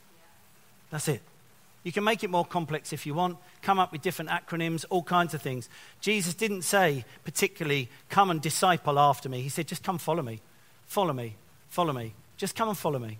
That's 0.90 1.08
it. 1.08 1.22
You 1.82 1.92
can 1.92 2.04
make 2.04 2.22
it 2.22 2.28
more 2.28 2.44
complex 2.44 2.92
if 2.92 3.06
you 3.06 3.14
want, 3.14 3.38
come 3.62 3.78
up 3.78 3.90
with 3.90 4.02
different 4.02 4.30
acronyms, 4.30 4.84
all 4.90 5.02
kinds 5.02 5.32
of 5.32 5.40
things. 5.40 5.70
Jesus 6.02 6.34
didn't 6.34 6.60
say, 6.60 7.06
particularly, 7.24 7.88
come 8.10 8.30
and 8.30 8.42
disciple 8.42 8.98
after 8.98 9.30
me. 9.30 9.40
He 9.40 9.48
said, 9.48 9.66
just 9.66 9.82
come 9.82 9.96
follow 9.96 10.22
me. 10.22 10.42
Follow 10.84 11.14
me. 11.14 11.36
Follow 11.70 11.94
me. 11.94 12.12
Just 12.36 12.54
come 12.54 12.68
and 12.68 12.76
follow 12.76 12.98
me. 12.98 13.18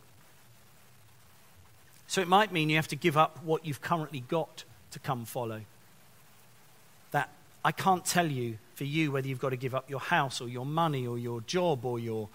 So 2.06 2.20
it 2.20 2.28
might 2.28 2.52
mean 2.52 2.68
you 2.68 2.76
have 2.76 2.88
to 2.88 2.96
give 2.96 3.16
up 3.16 3.42
what 3.42 3.64
you've 3.64 3.80
currently 3.80 4.20
got 4.20 4.64
to 4.90 4.98
come 4.98 5.24
follow. 5.24 5.62
That 7.12 7.30
I 7.64 7.72
can't 7.72 8.04
tell 8.04 8.30
you 8.30 8.58
for 8.74 8.84
you 8.84 9.12
whether 9.12 9.28
you've 9.28 9.40
got 9.40 9.50
to 9.50 9.56
give 9.56 9.74
up 9.74 9.88
your 9.88 10.00
house 10.00 10.40
or 10.40 10.48
your 10.48 10.66
money 10.66 11.06
or 11.06 11.18
your 11.18 11.40
job 11.42 11.84
or 11.84 11.98
your 11.98 12.28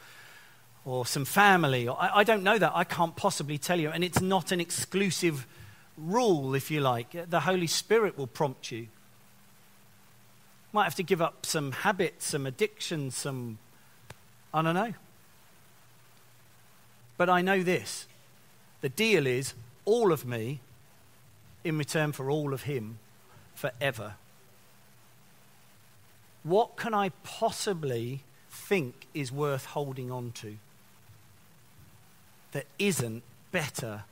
or 0.86 1.06
some 1.06 1.25
family. 1.25 1.88
Or, 1.88 2.02
I, 2.02 2.19
I 2.19 2.23
don't 2.23 2.43
know 2.43 2.58
that. 2.58 2.71
I 2.73 2.84
can't 2.84 3.15
possibly 3.15 3.58
tell 3.58 3.80
you. 3.80 3.89
And 3.89 4.04
it's 4.04 4.21
not 4.21 4.52
an 4.52 4.60
exclusive 4.60 5.45
rule, 5.97 6.56
if 6.56 6.71
you 6.71 6.82
like. 6.82 7.30
The 7.30 7.41
Holy 7.41 7.67
Spirit 7.67 8.17
will 8.17 8.28
prompt 8.28 8.71
you. 8.71 8.88
Might 10.71 10.86
have 10.86 10.95
to 10.95 11.04
give 11.04 11.21
up 11.21 11.45
some 11.45 11.71
habits, 11.71 12.28
some 12.28 12.45
addictions, 12.45 13.15
some. 13.15 13.58
I 14.54 14.62
don't 14.62 14.75
know. 14.75 14.93
But 17.17 17.30
I 17.30 17.41
know 17.41 17.63
this 17.63 18.08
the 18.82 18.89
deal 18.89 19.28
is 19.28 19.54
all 19.86 20.13
of 20.13 20.25
me 20.25 20.62
in 21.63 21.78
return 21.78 22.12
for 22.12 22.30
all 22.32 22.54
of 22.54 22.63
Him 22.63 22.99
forever. 23.56 24.13
What 26.49 26.77
can 26.77 26.95
I 26.95 27.09
possibly 27.23 28.23
think 28.49 29.05
is 29.13 29.31
worth 29.31 29.65
holding 29.65 30.09
on 30.09 30.31
to 30.31 30.57
that 32.53 32.65
isn't 32.79 33.21
better 33.51 34.05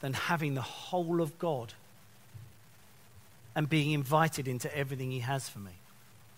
than 0.00 0.12
having 0.12 0.54
the 0.54 0.60
whole 0.60 1.20
of 1.20 1.38
God 1.38 1.74
and 3.54 3.68
being 3.68 3.92
invited 3.92 4.48
into 4.48 4.76
everything 4.76 5.12
He 5.12 5.20
has 5.20 5.48
for 5.48 5.60
me. 5.60 5.70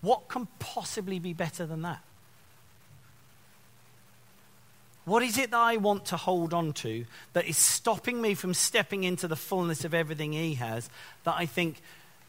What 0.02 0.28
can 0.28 0.46
possibly 0.58 1.18
be 1.18 1.32
better 1.32 1.64
than 1.64 1.80
that? 1.82 2.02
What 5.06 5.22
is 5.22 5.38
it 5.38 5.52
that 5.52 5.58
I 5.58 5.78
want 5.78 6.04
to 6.06 6.18
hold 6.18 6.52
on 6.52 6.74
to 6.74 7.06
that 7.32 7.46
is 7.46 7.56
stopping 7.56 8.20
me 8.20 8.34
from 8.34 8.52
stepping 8.52 9.04
into 9.04 9.26
the 9.26 9.36
fullness 9.36 9.86
of 9.86 9.94
everything 9.94 10.34
He 10.34 10.54
has 10.56 10.90
that 11.24 11.34
I 11.38 11.46
think, 11.46 11.80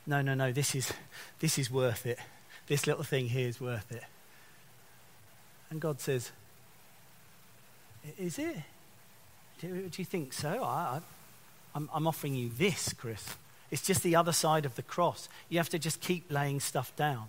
no, 0.07 0.21
no, 0.21 0.33
no, 0.33 0.53
this 0.53 0.75
is, 0.75 0.93
this 1.39 1.59
is 1.59 1.69
worth 1.69 2.05
it. 2.05 2.19
This 2.69 2.85
little 2.85 3.03
thing 3.03 3.27
here 3.27 3.47
is 3.49 3.59
worth 3.59 3.91
it. 3.91 4.03
And 5.71 5.81
God 5.81 5.99
says, 5.99 6.31
Is 8.17 8.39
it? 8.39 8.57
Do, 9.59 9.89
do 9.89 10.01
you 10.01 10.05
think 10.05 10.31
so? 10.31 10.63
I, 10.63 11.01
I'm, 11.75 11.89
I'm 11.93 12.07
offering 12.07 12.35
you 12.35 12.49
this, 12.57 12.93
Chris. 12.93 13.35
It's 13.71 13.81
just 13.81 14.03
the 14.03 14.15
other 14.15 14.31
side 14.31 14.65
of 14.65 14.75
the 14.75 14.83
cross. 14.83 15.27
You 15.49 15.57
have 15.57 15.69
to 15.69 15.79
just 15.79 15.99
keep 15.99 16.31
laying 16.31 16.59
stuff 16.59 16.95
down. 16.95 17.25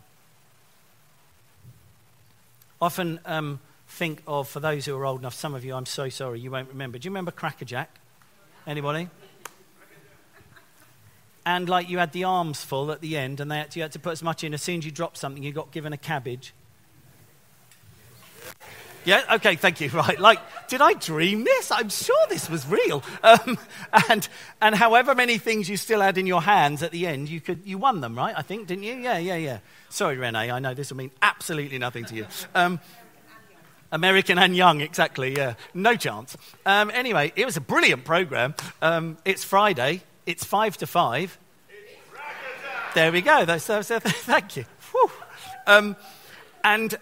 Often 2.81 3.21
um, 3.25 3.61
think 3.89 4.23
of, 4.27 4.47
for 4.47 4.61
those 4.61 4.85
who 4.85 4.97
are 4.97 5.07
old 5.07 5.21
enough, 5.21 5.35
some 5.35 5.55
of 5.55 5.65
you, 5.65 5.75
I'm 5.75 5.87
so 5.87 6.11
sorry, 6.11 6.41
you 6.41 6.51
won't 6.51 6.69
remember. 6.69 6.99
Do 6.99 7.07
you 7.07 7.11
remember 7.11 7.31
Crackerjack? 7.31 7.89
Anybody? 8.67 9.09
And 11.51 11.69
like 11.69 11.89
you 11.89 11.99
had 11.99 12.13
the 12.13 12.23
arms 12.23 12.63
full 12.63 12.93
at 12.93 13.01
the 13.01 13.17
end, 13.17 13.41
and 13.41 13.51
they 13.51 13.59
had 13.59 13.73
to, 13.73 13.81
you 13.81 13.83
had 13.83 13.91
to 13.93 13.99
put 13.99 14.13
as 14.13 14.23
much 14.23 14.45
in. 14.45 14.55
As 14.55 14.63
soon 14.63 14.79
as 14.79 14.85
you 14.85 14.93
dropped 14.93 15.19
something, 15.19 15.43
you 15.43 15.51
got 15.51 15.73
given 15.73 15.93
a 15.93 15.97
cabbage. 15.97 16.55
Yeah, 19.05 19.23
okay, 19.33 19.57
thank 19.57 19.81
you. 19.81 19.91
Right, 20.01 20.21
like, 20.21 20.39
did 20.69 20.81
I 20.81 20.93
dream 20.93 21.43
this? 21.43 21.73
I'm 21.73 21.89
sure 21.89 22.25
this 22.29 22.49
was 22.49 22.65
real. 22.69 23.03
Um, 23.25 23.59
and, 24.09 24.29
and 24.63 24.77
however 24.77 25.13
many 25.17 25.39
things 25.39 25.69
you 25.69 25.77
still 25.77 26.01
had 26.01 26.19
in 26.19 26.27
your 26.29 26.41
hands 26.41 26.85
at 26.85 26.93
the 26.93 27.09
end, 27.09 27.29
you, 27.29 27.41
could, 27.41 27.63
you 27.65 27.79
won 27.79 28.01
them, 28.01 28.17
right? 28.17 28.35
I 28.37 28.43
think, 28.43 28.69
didn't 28.69 28.85
you? 28.85 28.95
Yeah, 28.95 29.19
yeah, 29.19 29.35
yeah. 29.35 29.59
Sorry, 29.89 30.17
Renee, 30.17 30.53
I 30.53 30.61
know 30.61 30.73
this 30.73 30.91
will 30.91 30.99
mean 30.99 31.11
absolutely 31.21 31.79
nothing 31.79 32.05
to 32.05 32.15
you. 32.15 32.27
Um, 32.55 32.79
American 33.91 34.39
and 34.39 34.55
young, 34.57 34.81
exactly, 34.81 35.35
yeah. 35.37 35.55
No 35.75 35.97
chance. 35.97 36.37
Um, 36.65 36.93
anyway, 36.95 37.33
it 37.35 37.45
was 37.45 37.57
a 37.57 37.61
brilliant 37.61 38.05
program. 38.05 38.55
Um, 38.81 39.19
it's 39.25 39.43
Friday, 39.43 40.03
it's 40.27 40.45
five 40.45 40.77
to 40.79 40.87
five. 40.87 41.39
There 42.95 43.13
we 43.13 43.21
go. 43.23 43.45
That's, 43.45 43.67
that's, 43.67 43.89
thank 43.89 44.57
you. 44.57 44.65
Um, 45.67 45.97
and 46.65 46.99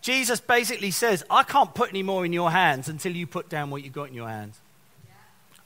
Jesus 0.00 0.40
basically 0.40 0.90
says, 0.90 1.24
I 1.28 1.42
can't 1.42 1.74
put 1.74 1.90
any 1.90 2.02
more 2.02 2.24
in 2.24 2.32
your 2.32 2.50
hands 2.50 2.88
until 2.88 3.12
you 3.12 3.26
put 3.26 3.48
down 3.48 3.70
what 3.70 3.84
you've 3.84 3.92
got 3.92 4.08
in 4.08 4.14
your 4.14 4.28
hands. 4.28 4.58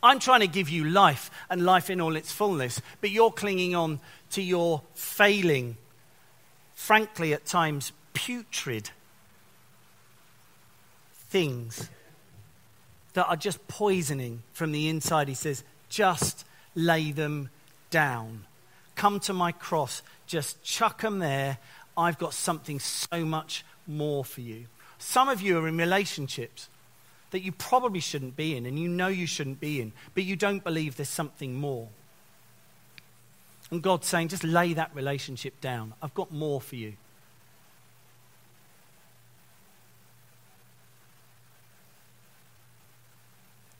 I'm 0.02 0.20
trying 0.20 0.40
to 0.40 0.46
give 0.46 0.68
you 0.68 0.85
life 0.85 1.31
and 1.50 1.64
life 1.64 1.90
in 1.90 2.00
all 2.00 2.14
its 2.14 2.31
fullness, 2.31 2.81
but 3.00 3.11
you're 3.11 3.33
clinging 3.33 3.74
on 3.74 4.00
to 4.31 4.42
your 4.42 4.83
failing, 4.94 5.76
frankly, 6.74 7.33
at 7.33 7.46
times 7.46 7.92
putrid 8.12 8.90
things 11.12 11.90
that 13.14 13.26
are 13.26 13.37
just 13.37 13.66
poisoning 13.66 14.42
from 14.52 14.70
the 14.70 14.88
inside. 14.88 15.26
He 15.26 15.35
says, 15.35 15.64
just 15.88 16.44
lay 16.78 17.10
them 17.10 17.50
down. 17.90 18.44
Come 18.94 19.20
to 19.20 19.32
my 19.32 19.52
cross, 19.52 20.02
just 20.26 20.62
chuck 20.62 21.02
them 21.02 21.18
there. 21.18 21.58
I've 21.96 22.18
got 22.18 22.32
something 22.32 22.78
so 22.78 23.24
much 23.24 23.64
more 23.86 24.24
for 24.24 24.40
you. 24.40 24.66
Some 24.98 25.28
of 25.28 25.42
you 25.42 25.58
are 25.58 25.68
in 25.68 25.76
relationships 25.76 26.68
that 27.30 27.40
you 27.40 27.52
probably 27.52 28.00
shouldn't 28.00 28.36
be 28.36 28.56
in 28.56 28.64
and 28.64 28.78
you 28.78 28.88
know 28.88 29.08
you 29.08 29.26
shouldn't 29.26 29.60
be 29.60 29.80
in, 29.80 29.92
but 30.14 30.24
you 30.24 30.36
don't 30.36 30.62
believe 30.62 30.96
there's 30.96 31.08
something 31.08 31.54
more. 31.54 31.88
And 33.70 33.82
God's 33.82 34.06
saying, 34.06 34.28
just 34.28 34.44
lay 34.44 34.72
that 34.74 34.94
relationship 34.94 35.60
down. 35.60 35.92
I've 36.00 36.14
got 36.14 36.32
more 36.32 36.60
for 36.60 36.76
you. 36.76 36.94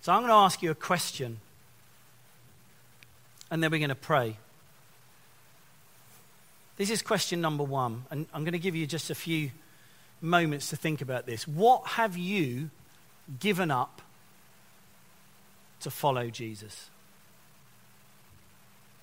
So 0.02 0.12
I'm 0.12 0.20
going 0.20 0.30
to 0.30 0.34
ask 0.34 0.62
you 0.62 0.70
a 0.70 0.74
question, 0.74 1.40
and 3.50 3.62
then 3.62 3.70
we're 3.70 3.78
going 3.78 3.88
to 3.88 3.94
pray. 3.94 4.37
This 6.76 6.90
is 6.90 7.02
question 7.02 7.40
number 7.40 7.64
one, 7.64 8.04
and 8.11 8.26
I'm 8.32 8.44
going 8.44 8.52
to 8.52 8.58
give 8.58 8.76
you 8.76 8.87
just 8.87 9.11
a 9.11 9.14
few 9.14 9.50
moments 10.20 10.70
to 10.70 10.76
think 10.76 11.00
about 11.00 11.26
this. 11.26 11.46
What 11.46 11.87
have 11.87 12.16
you 12.16 12.70
given 13.40 13.70
up 13.70 14.00
to 15.80 15.90
follow 15.90 16.30
Jesus? 16.30 16.90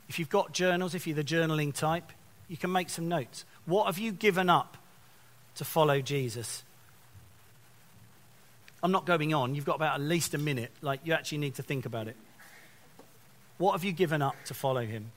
If 0.07 0.19
you've 0.19 0.29
got 0.29 0.53
journals, 0.53 0.95
if 0.95 1.07
you're 1.07 1.15
the 1.15 1.23
journaling 1.23 1.73
type, 1.73 2.11
you 2.47 2.57
can 2.57 2.71
make 2.71 2.89
some 2.89 3.09
notes. 3.09 3.43
What 3.65 3.87
have 3.87 3.97
you 3.97 4.11
given 4.11 4.49
up 4.49 4.77
to 5.55 5.65
follow 5.65 5.99
Jesus? 5.99 6.63
I'm 8.83 8.91
not 8.91 9.05
going 9.05 9.33
on. 9.33 9.55
You've 9.55 9.65
got 9.65 9.77
about 9.77 9.95
at 9.95 10.01
least 10.01 10.33
a 10.33 10.37
minute. 10.37 10.71
Like, 10.81 11.01
you 11.03 11.13
actually 11.13 11.39
need 11.39 11.55
to 11.55 11.63
think 11.63 11.85
about 11.85 12.07
it. 12.07 12.15
What 13.57 13.71
have 13.71 13.83
you 13.83 13.93
given 13.93 14.21
up 14.21 14.35
to 14.45 14.53
follow 14.53 14.85
him? 14.85 15.11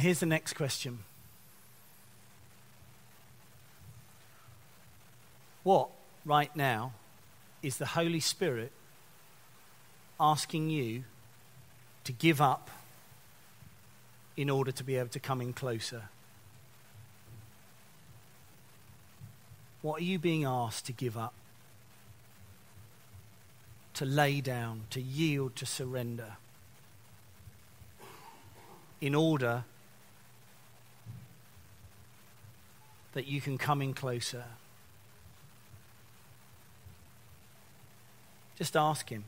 And 0.00 0.06
here's 0.06 0.20
the 0.20 0.24
next 0.24 0.54
question 0.54 1.00
What, 5.62 5.90
right 6.24 6.56
now, 6.56 6.94
is 7.62 7.76
the 7.76 7.84
Holy 7.84 8.20
Spirit 8.20 8.72
asking 10.18 10.70
you 10.70 11.04
to 12.04 12.12
give 12.12 12.40
up 12.40 12.70
in 14.38 14.48
order 14.48 14.72
to 14.72 14.82
be 14.82 14.96
able 14.96 15.10
to 15.10 15.20
come 15.20 15.42
in 15.42 15.52
closer? 15.52 16.04
What 19.82 20.00
are 20.00 20.04
you 20.04 20.18
being 20.18 20.46
asked 20.46 20.86
to 20.86 20.92
give 20.92 21.18
up? 21.18 21.34
To 23.92 24.06
lay 24.06 24.40
down, 24.40 24.84
to 24.88 25.00
yield, 25.02 25.56
to 25.56 25.66
surrender 25.66 26.38
in 29.02 29.14
order 29.14 29.64
that 33.12 33.26
you 33.26 33.40
can 33.40 33.58
come 33.58 33.82
in 33.82 33.94
closer. 33.94 34.44
Just 38.56 38.76
ask 38.76 39.08
Him. 39.08 39.24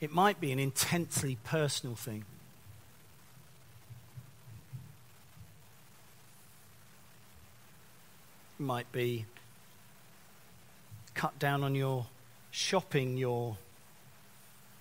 It 0.00 0.12
might 0.12 0.40
be 0.40 0.52
an 0.52 0.58
intensely 0.58 1.38
personal 1.44 1.96
thing. 1.96 2.24
It 8.58 8.62
might 8.62 8.90
be 8.92 9.26
cut 11.14 11.38
down 11.38 11.64
on 11.64 11.74
your 11.74 12.06
shopping, 12.50 13.16
your 13.16 13.56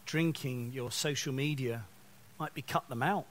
drinking, 0.06 0.72
your 0.74 0.92
social 0.92 1.34
media. 1.34 1.84
It 2.36 2.40
Might 2.40 2.54
be 2.54 2.62
cut 2.62 2.88
them 2.90 3.02
out. 3.02 3.26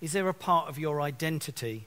Is 0.00 0.12
there 0.12 0.28
a 0.28 0.34
part 0.34 0.68
of 0.68 0.78
your 0.78 1.00
identity 1.00 1.86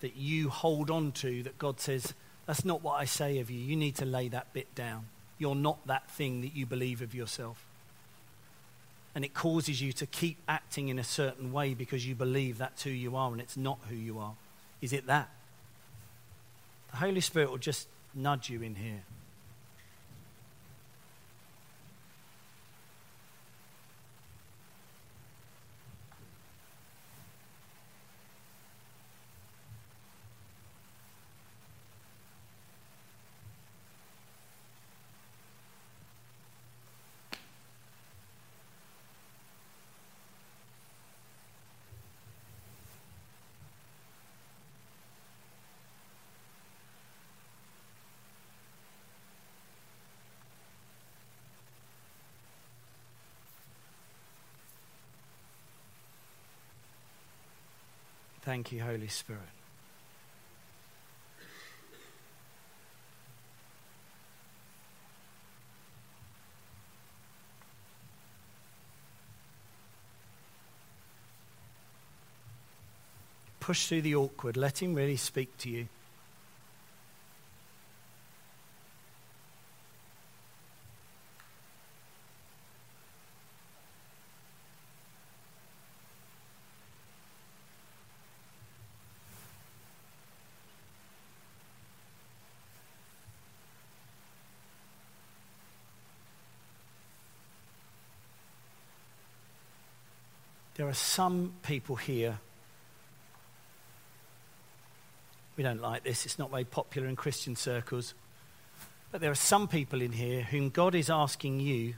that 0.00 0.16
you 0.16 0.48
hold 0.48 0.90
on 0.90 1.12
to 1.12 1.42
that 1.42 1.58
God 1.58 1.80
says, 1.80 2.14
that's 2.46 2.64
not 2.64 2.82
what 2.82 2.94
I 2.94 3.04
say 3.04 3.38
of 3.38 3.50
you. 3.50 3.58
You 3.58 3.76
need 3.76 3.96
to 3.96 4.04
lay 4.04 4.28
that 4.28 4.52
bit 4.52 4.74
down. 4.74 5.06
You're 5.38 5.54
not 5.54 5.86
that 5.86 6.10
thing 6.10 6.40
that 6.42 6.54
you 6.54 6.66
believe 6.66 7.02
of 7.02 7.14
yourself. 7.14 7.64
And 9.14 9.24
it 9.24 9.34
causes 9.34 9.80
you 9.80 9.92
to 9.94 10.06
keep 10.06 10.38
acting 10.46 10.88
in 10.88 10.98
a 10.98 11.04
certain 11.04 11.52
way 11.52 11.74
because 11.74 12.06
you 12.06 12.14
believe 12.14 12.58
that's 12.58 12.82
who 12.82 12.90
you 12.90 13.16
are 13.16 13.32
and 13.32 13.40
it's 13.40 13.56
not 13.56 13.78
who 13.88 13.96
you 13.96 14.18
are. 14.18 14.34
Is 14.80 14.92
it 14.92 15.06
that? 15.06 15.30
The 16.90 16.98
Holy 16.98 17.20
Spirit 17.20 17.50
will 17.50 17.58
just 17.58 17.88
nudge 18.14 18.50
you 18.50 18.62
in 18.62 18.74
here. 18.74 19.02
Thank 58.56 58.72
you, 58.72 58.82
Holy 58.82 59.08
Spirit. 59.08 59.42
Push 73.60 73.88
through 73.88 74.00
the 74.00 74.14
awkward. 74.14 74.56
Let 74.56 74.80
Him 74.80 74.94
really 74.94 75.18
speak 75.18 75.58
to 75.58 75.68
you. 75.68 75.88
There 100.86 100.92
are 100.92 100.94
some 100.94 101.52
people 101.64 101.96
here. 101.96 102.38
We 105.56 105.64
don't 105.64 105.82
like 105.82 106.04
this, 106.04 106.24
it's 106.24 106.38
not 106.38 106.52
very 106.52 106.62
popular 106.62 107.08
in 107.08 107.16
Christian 107.16 107.56
circles. 107.56 108.14
But 109.10 109.20
there 109.20 109.32
are 109.32 109.34
some 109.34 109.66
people 109.66 110.00
in 110.00 110.12
here 110.12 110.42
whom 110.42 110.70
God 110.70 110.94
is 110.94 111.10
asking 111.10 111.58
you 111.58 111.94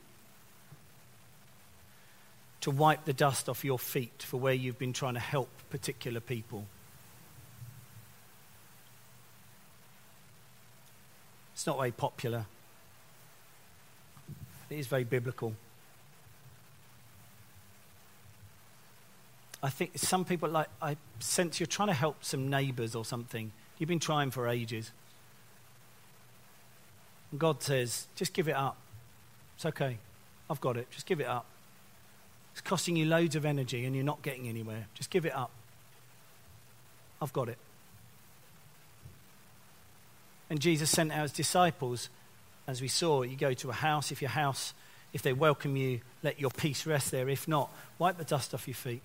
to 2.62 2.70
wipe 2.70 3.04
the 3.04 3.12
dust 3.12 3.50
off 3.50 3.62
your 3.62 3.78
feet 3.78 4.22
for 4.22 4.40
where 4.40 4.54
you've 4.54 4.78
been 4.78 4.94
trying 4.94 5.14
to 5.14 5.20
help 5.20 5.50
particular 5.68 6.20
people. 6.20 6.64
It's 11.52 11.66
not 11.66 11.76
very 11.76 11.92
popular. 11.92 12.46
It 14.70 14.78
is 14.78 14.86
very 14.86 15.04
biblical. 15.04 15.52
I 19.62 19.70
think 19.70 19.98
some 19.98 20.24
people 20.24 20.48
like, 20.48 20.68
I 20.80 20.96
sense 21.18 21.58
you're 21.58 21.66
trying 21.66 21.88
to 21.88 21.94
help 21.94 22.24
some 22.24 22.48
neighbors 22.48 22.94
or 22.94 23.04
something. 23.04 23.50
You've 23.78 23.88
been 23.88 23.98
trying 23.98 24.30
for 24.30 24.48
ages. 24.48 24.92
And 27.30 27.40
God 27.40 27.62
says, 27.62 28.06
just 28.14 28.32
give 28.32 28.48
it 28.48 28.54
up. 28.54 28.76
It's 29.56 29.66
okay. 29.66 29.98
I've 30.48 30.60
got 30.60 30.76
it. 30.76 30.90
Just 30.90 31.06
give 31.06 31.20
it 31.20 31.26
up. 31.26 31.46
It's 32.52 32.60
costing 32.60 32.96
you 32.96 33.04
loads 33.06 33.36
of 33.36 33.44
energy 33.44 33.84
and 33.84 33.94
you're 33.94 34.04
not 34.04 34.22
getting 34.22 34.48
anywhere. 34.48 34.86
Just 34.94 35.10
give 35.10 35.26
it 35.26 35.34
up. 35.34 35.50
I've 37.20 37.32
got 37.32 37.48
it. 37.48 37.58
And 40.50 40.60
Jesus 40.60 40.88
sent 40.88 41.12
out 41.12 41.22
his 41.22 41.32
disciples, 41.32 42.08
as 42.66 42.80
we 42.80 42.88
saw, 42.88 43.22
you 43.22 43.36
go 43.36 43.52
to 43.54 43.70
a 43.70 43.74
house. 43.74 44.10
If 44.12 44.22
your 44.22 44.30
house, 44.30 44.72
if 45.12 45.22
they 45.22 45.32
welcome 45.32 45.76
you, 45.76 46.00
let 46.22 46.40
your 46.40 46.50
peace 46.50 46.86
rest 46.86 47.10
there. 47.10 47.28
If 47.28 47.46
not, 47.48 47.70
wipe 47.98 48.16
the 48.16 48.24
dust 48.24 48.54
off 48.54 48.66
your 48.66 48.74
feet. 48.74 49.02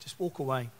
Just 0.00 0.18
walk 0.20 0.38
away. 0.38 0.70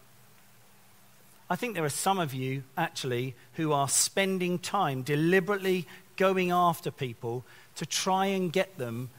I 1.49 1.57
think 1.57 1.75
there 1.75 1.85
are 1.85 1.91
some 1.91 2.19
of 2.19 2.33
you, 2.33 2.65
actually, 2.77 3.35
who 3.55 3.73
are 3.73 3.89
spending 3.89 4.59
time 4.59 5.03
deliberately 5.03 5.87
going 6.17 6.51
after 6.51 6.91
people 6.91 7.45
to 7.77 7.87
try 7.87 8.27
and 8.27 8.53
get 8.53 8.79
them 8.79 9.11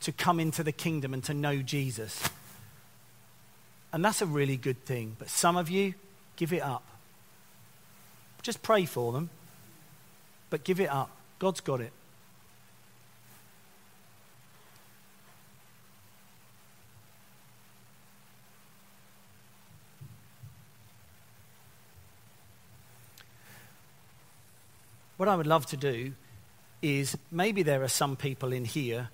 to 0.00 0.12
come 0.12 0.40
into 0.40 0.64
the 0.64 0.72
kingdom 0.72 1.14
and 1.14 1.22
to 1.24 1.34
know 1.34 1.56
Jesus. 1.58 2.20
And 3.92 4.04
that's 4.04 4.22
a 4.22 4.26
really 4.26 4.56
good 4.56 4.84
thing. 4.84 5.16
But 5.18 5.28
some 5.28 5.56
of 5.56 5.70
you, 5.70 5.94
give 6.36 6.52
it 6.52 6.62
up. 6.62 6.84
Just 8.42 8.62
pray 8.62 8.84
for 8.84 9.12
them, 9.12 9.30
but 10.50 10.64
give 10.64 10.80
it 10.80 10.90
up. 10.90 11.10
God's 11.38 11.60
got 11.60 11.80
it. 11.80 11.92
What 25.22 25.28
I 25.28 25.36
would 25.36 25.46
love 25.46 25.66
to 25.66 25.76
do 25.76 26.14
is 26.82 27.16
maybe 27.30 27.62
there 27.62 27.84
are 27.84 27.88
some 27.88 28.16
people 28.16 28.52
in 28.52 28.64
here 28.64 29.10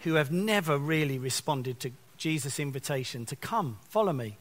who 0.00 0.16
have 0.16 0.30
never 0.30 0.76
really 0.76 1.18
responded 1.18 1.80
to 1.80 1.92
Jesus' 2.18 2.60
invitation 2.60 3.24
to 3.24 3.34
come, 3.34 3.78
follow 3.88 4.12
me, 4.12 4.36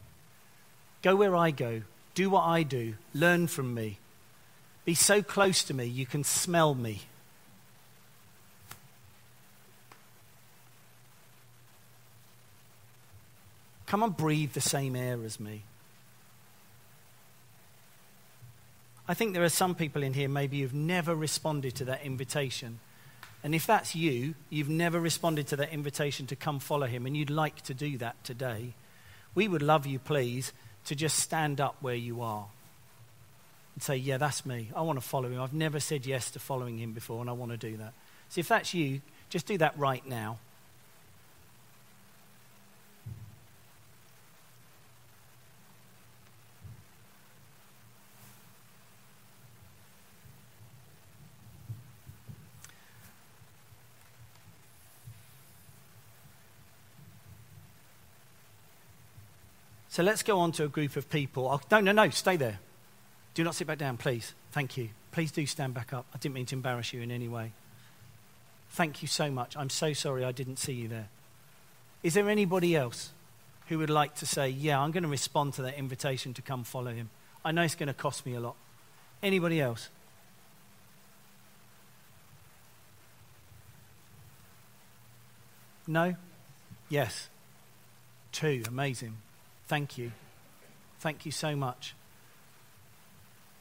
go 1.02 1.16
where 1.16 1.34
I 1.34 1.52
go, 1.52 1.84
do 2.14 2.30
what 2.30 2.44
I 2.44 2.64
do, 2.64 2.96
learn 3.14 3.48
from 3.48 3.74
me, 3.74 4.00
be 4.84 4.96
so 4.96 5.22
close 5.22 5.64
to 5.64 5.74
me 5.74 5.86
you 5.86 6.06
can 6.06 6.26
smell 6.26 6.76
me. 6.76 7.04
Come 13.86 14.04
and 14.04 14.18
breathe 14.18 14.52
the 14.52 14.60
same 14.60 14.98
air 14.98 15.24
as 15.24 15.40
me. 15.40 15.64
I 19.08 19.14
think 19.14 19.34
there 19.34 19.44
are 19.44 19.50
some 19.50 19.76
people 19.76 20.02
in 20.02 20.14
here, 20.14 20.30
maybe 20.30 20.58
you've 20.58 20.74
never 20.74 21.14
responded 21.14 21.76
to 21.76 21.86
that 21.86 22.04
invitation. 22.04 22.80
And 23.44 23.54
if 23.54 23.68
that's 23.68 23.96
you, 23.96 24.36
you've 24.50 24.70
never 24.70 25.00
responded 25.00 25.48
to 25.48 25.58
that 25.58 25.74
invitation 25.74 26.28
to 26.28 26.36
come 26.36 26.60
follow 26.60 26.88
him, 26.88 27.06
and 27.06 27.16
you'd 27.16 27.30
like 27.30 27.62
to 27.64 27.74
do 27.74 27.98
that 27.98 28.24
today, 28.24 28.74
we 29.36 29.48
would 29.48 29.62
love 29.62 29.86
you, 29.86 30.00
please, 30.00 30.54
to 30.86 30.96
just 30.96 31.20
stand 31.20 31.60
up 31.60 31.76
where 31.82 31.96
you 31.96 32.22
are 32.22 32.46
and 33.74 33.84
say, 33.84 33.98
Yeah, 33.98 34.18
that's 34.18 34.46
me. 34.46 34.70
I 34.76 34.82
want 34.82 34.98
to 34.98 35.06
follow 35.06 35.30
him. 35.30 35.42
I've 35.42 35.54
never 35.54 35.80
said 35.80 36.06
yes 36.06 36.32
to 36.32 36.40
following 36.40 36.78
him 36.78 36.94
before, 36.94 37.20
and 37.20 37.30
I 37.30 37.34
want 37.34 37.52
to 37.52 37.58
do 37.58 37.76
that. 37.78 37.94
So 38.30 38.40
if 38.40 38.48
that's 38.48 38.74
you, 38.74 39.02
just 39.30 39.46
do 39.46 39.58
that 39.58 39.78
right 39.78 40.06
now. 40.08 40.38
So 59.94 60.02
let's 60.02 60.24
go 60.24 60.40
on 60.40 60.52
to 60.54 60.64
a 60.64 60.68
group 60.68 60.96
of 60.96 61.08
people. 61.08 61.48
I'll, 61.48 61.62
no, 61.70 61.80
no, 61.80 61.92
no, 61.92 62.10
stay 62.10 62.36
there. 62.36 62.58
Do 63.36 63.44
not 63.44 63.54
sit 63.54 63.68
back 63.68 63.78
down, 63.78 63.98
please. 63.98 64.34
Thank 64.52 64.76
you. 64.76 64.90
Please 65.12 65.32
do 65.32 65.46
stand 65.46 65.76
back 65.76 65.94
up. 65.94 66.08
I 66.16 66.18
didn't 66.18 66.34
mean 66.34 66.48
to 66.48 66.56
embarrass 66.56 66.94
you 66.94 67.02
in 67.02 67.12
any 67.12 67.28
way. 67.28 67.52
Thank 68.72 69.04
you 69.04 69.08
so 69.08 69.30
much. 69.30 69.56
I'm 69.56 69.70
so 69.70 69.94
sorry 69.94 70.26
I 70.26 70.32
didn't 70.32 70.58
see 70.58 70.74
you 70.74 70.88
there. 70.88 71.10
Is 72.02 72.16
there 72.16 72.28
anybody 72.28 72.76
else 72.76 73.12
who 73.68 73.78
would 73.78 73.92
like 73.92 74.16
to 74.16 74.26
say, 74.26 74.50
Yeah, 74.50 74.80
I'm 74.80 74.90
going 74.90 75.04
to 75.04 75.10
respond 75.10 75.54
to 75.54 75.62
that 75.62 75.78
invitation 75.78 76.34
to 76.34 76.42
come 76.42 76.64
follow 76.64 76.92
him? 76.92 77.12
I 77.46 77.52
know 77.52 77.62
it's 77.62 77.76
going 77.76 77.86
to 77.86 77.94
cost 77.94 78.26
me 78.26 78.34
a 78.34 78.40
lot. 78.40 78.56
Anybody 79.22 79.62
else? 79.62 79.90
No? 85.86 86.16
Yes. 86.90 87.30
Two. 88.32 88.64
Amazing. 88.68 89.18
Thank 89.74 89.98
you. 89.98 90.12
Thank 91.00 91.26
you 91.26 91.32
so 91.32 91.56
much. 91.56 91.96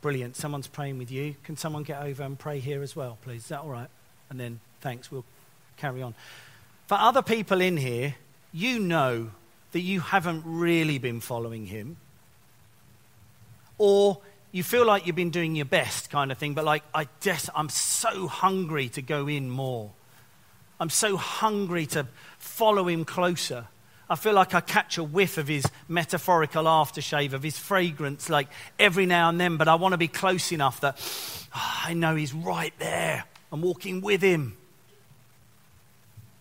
Brilliant. 0.02 0.36
Someone's 0.36 0.66
praying 0.66 0.98
with 0.98 1.10
you. 1.10 1.36
Can 1.42 1.56
someone 1.56 1.84
get 1.84 2.02
over 2.02 2.22
and 2.22 2.38
pray 2.38 2.58
here 2.58 2.82
as 2.82 2.94
well, 2.94 3.16
please? 3.22 3.44
Is 3.44 3.48
that 3.48 3.60
all 3.60 3.70
right? 3.70 3.88
And 4.28 4.38
then 4.38 4.60
thanks. 4.82 5.10
We'll 5.10 5.24
carry 5.78 6.02
on. 6.02 6.14
For 6.86 6.98
other 7.00 7.22
people 7.22 7.62
in 7.62 7.78
here, 7.78 8.16
you 8.52 8.78
know 8.78 9.30
that 9.70 9.80
you 9.80 10.00
haven't 10.00 10.42
really 10.44 10.98
been 10.98 11.20
following 11.20 11.64
him. 11.64 11.96
Or 13.78 14.18
you 14.50 14.62
feel 14.62 14.84
like 14.84 15.06
you've 15.06 15.16
been 15.16 15.30
doing 15.30 15.56
your 15.56 15.64
best 15.64 16.10
kind 16.10 16.30
of 16.30 16.36
thing, 16.36 16.52
but 16.52 16.66
like, 16.66 16.82
I 16.94 17.08
just, 17.22 17.48
I'm 17.54 17.70
so 17.70 18.26
hungry 18.26 18.90
to 18.90 19.00
go 19.00 19.28
in 19.28 19.48
more. 19.48 19.92
I'm 20.78 20.90
so 20.90 21.16
hungry 21.16 21.86
to 21.86 22.06
follow 22.38 22.86
him 22.86 23.06
closer. 23.06 23.68
I 24.12 24.14
feel 24.14 24.34
like 24.34 24.52
I 24.52 24.60
catch 24.60 24.98
a 24.98 25.02
whiff 25.02 25.38
of 25.38 25.48
his 25.48 25.64
metaphorical 25.88 26.64
aftershave, 26.64 27.32
of 27.32 27.42
his 27.42 27.58
fragrance, 27.58 28.28
like 28.28 28.48
every 28.78 29.06
now 29.06 29.30
and 29.30 29.40
then, 29.40 29.56
but 29.56 29.68
I 29.68 29.76
want 29.76 29.92
to 29.92 29.96
be 29.96 30.06
close 30.06 30.52
enough 30.52 30.82
that 30.82 30.98
oh, 31.56 31.80
I 31.86 31.94
know 31.94 32.14
he's 32.14 32.34
right 32.34 32.74
there. 32.78 33.24
I'm 33.50 33.62
walking 33.62 34.02
with 34.02 34.20
him. 34.20 34.58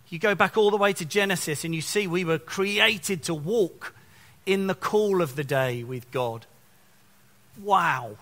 You 0.09 0.19
go 0.19 0.35
back 0.35 0.57
all 0.57 0.69
the 0.69 0.75
way 0.75 0.91
to 0.91 1.05
Genesis 1.05 1.63
and 1.63 1.73
you 1.73 1.79
see 1.79 2.07
we 2.07 2.25
were 2.25 2.39
created 2.39 3.23
to 3.23 3.33
walk 3.33 3.95
in 4.45 4.67
the 4.67 4.75
cool 4.75 5.21
of 5.21 5.37
the 5.37 5.45
day 5.45 5.85
with 5.85 6.11
God. 6.11 6.45
Wow. 7.63 8.17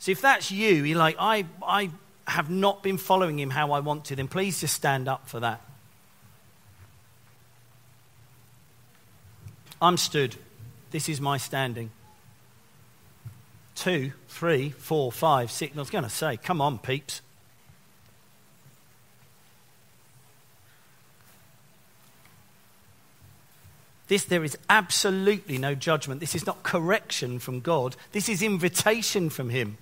So 0.00 0.10
if 0.10 0.20
that's 0.20 0.50
you, 0.50 0.74
you're 0.74 0.98
like, 0.98 1.14
I, 1.20 1.46
I 1.62 1.90
have 2.26 2.50
not 2.50 2.82
been 2.82 2.98
following 2.98 3.38
him 3.38 3.50
how 3.50 3.70
I 3.70 3.78
want 3.78 4.06
to, 4.06 4.16
then 4.16 4.26
please 4.26 4.60
just 4.60 4.74
stand 4.74 5.06
up 5.06 5.28
for 5.28 5.38
that. 5.38 5.60
I'm 9.80 9.96
stood. 9.96 10.36
This 10.90 11.08
is 11.08 11.20
my 11.20 11.36
standing. 11.36 11.90
Two, 13.74 14.12
three, 14.28 14.70
four, 14.70 15.12
five, 15.12 15.50
six. 15.50 15.76
I 15.76 15.78
was 15.80 15.90
going 15.90 16.04
to 16.04 16.10
say, 16.10 16.36
come 16.36 16.60
on, 16.60 16.78
peeps. 16.78 17.22
This, 24.08 24.24
there 24.24 24.42
is 24.42 24.56
absolutely 24.70 25.58
no 25.58 25.74
judgment. 25.74 26.20
This 26.20 26.34
is 26.34 26.46
not 26.46 26.62
correction 26.62 27.38
from 27.38 27.60
God. 27.60 27.94
This 28.12 28.28
is 28.28 28.42
invitation 28.42 29.28
from 29.28 29.50
Him. 29.50 29.76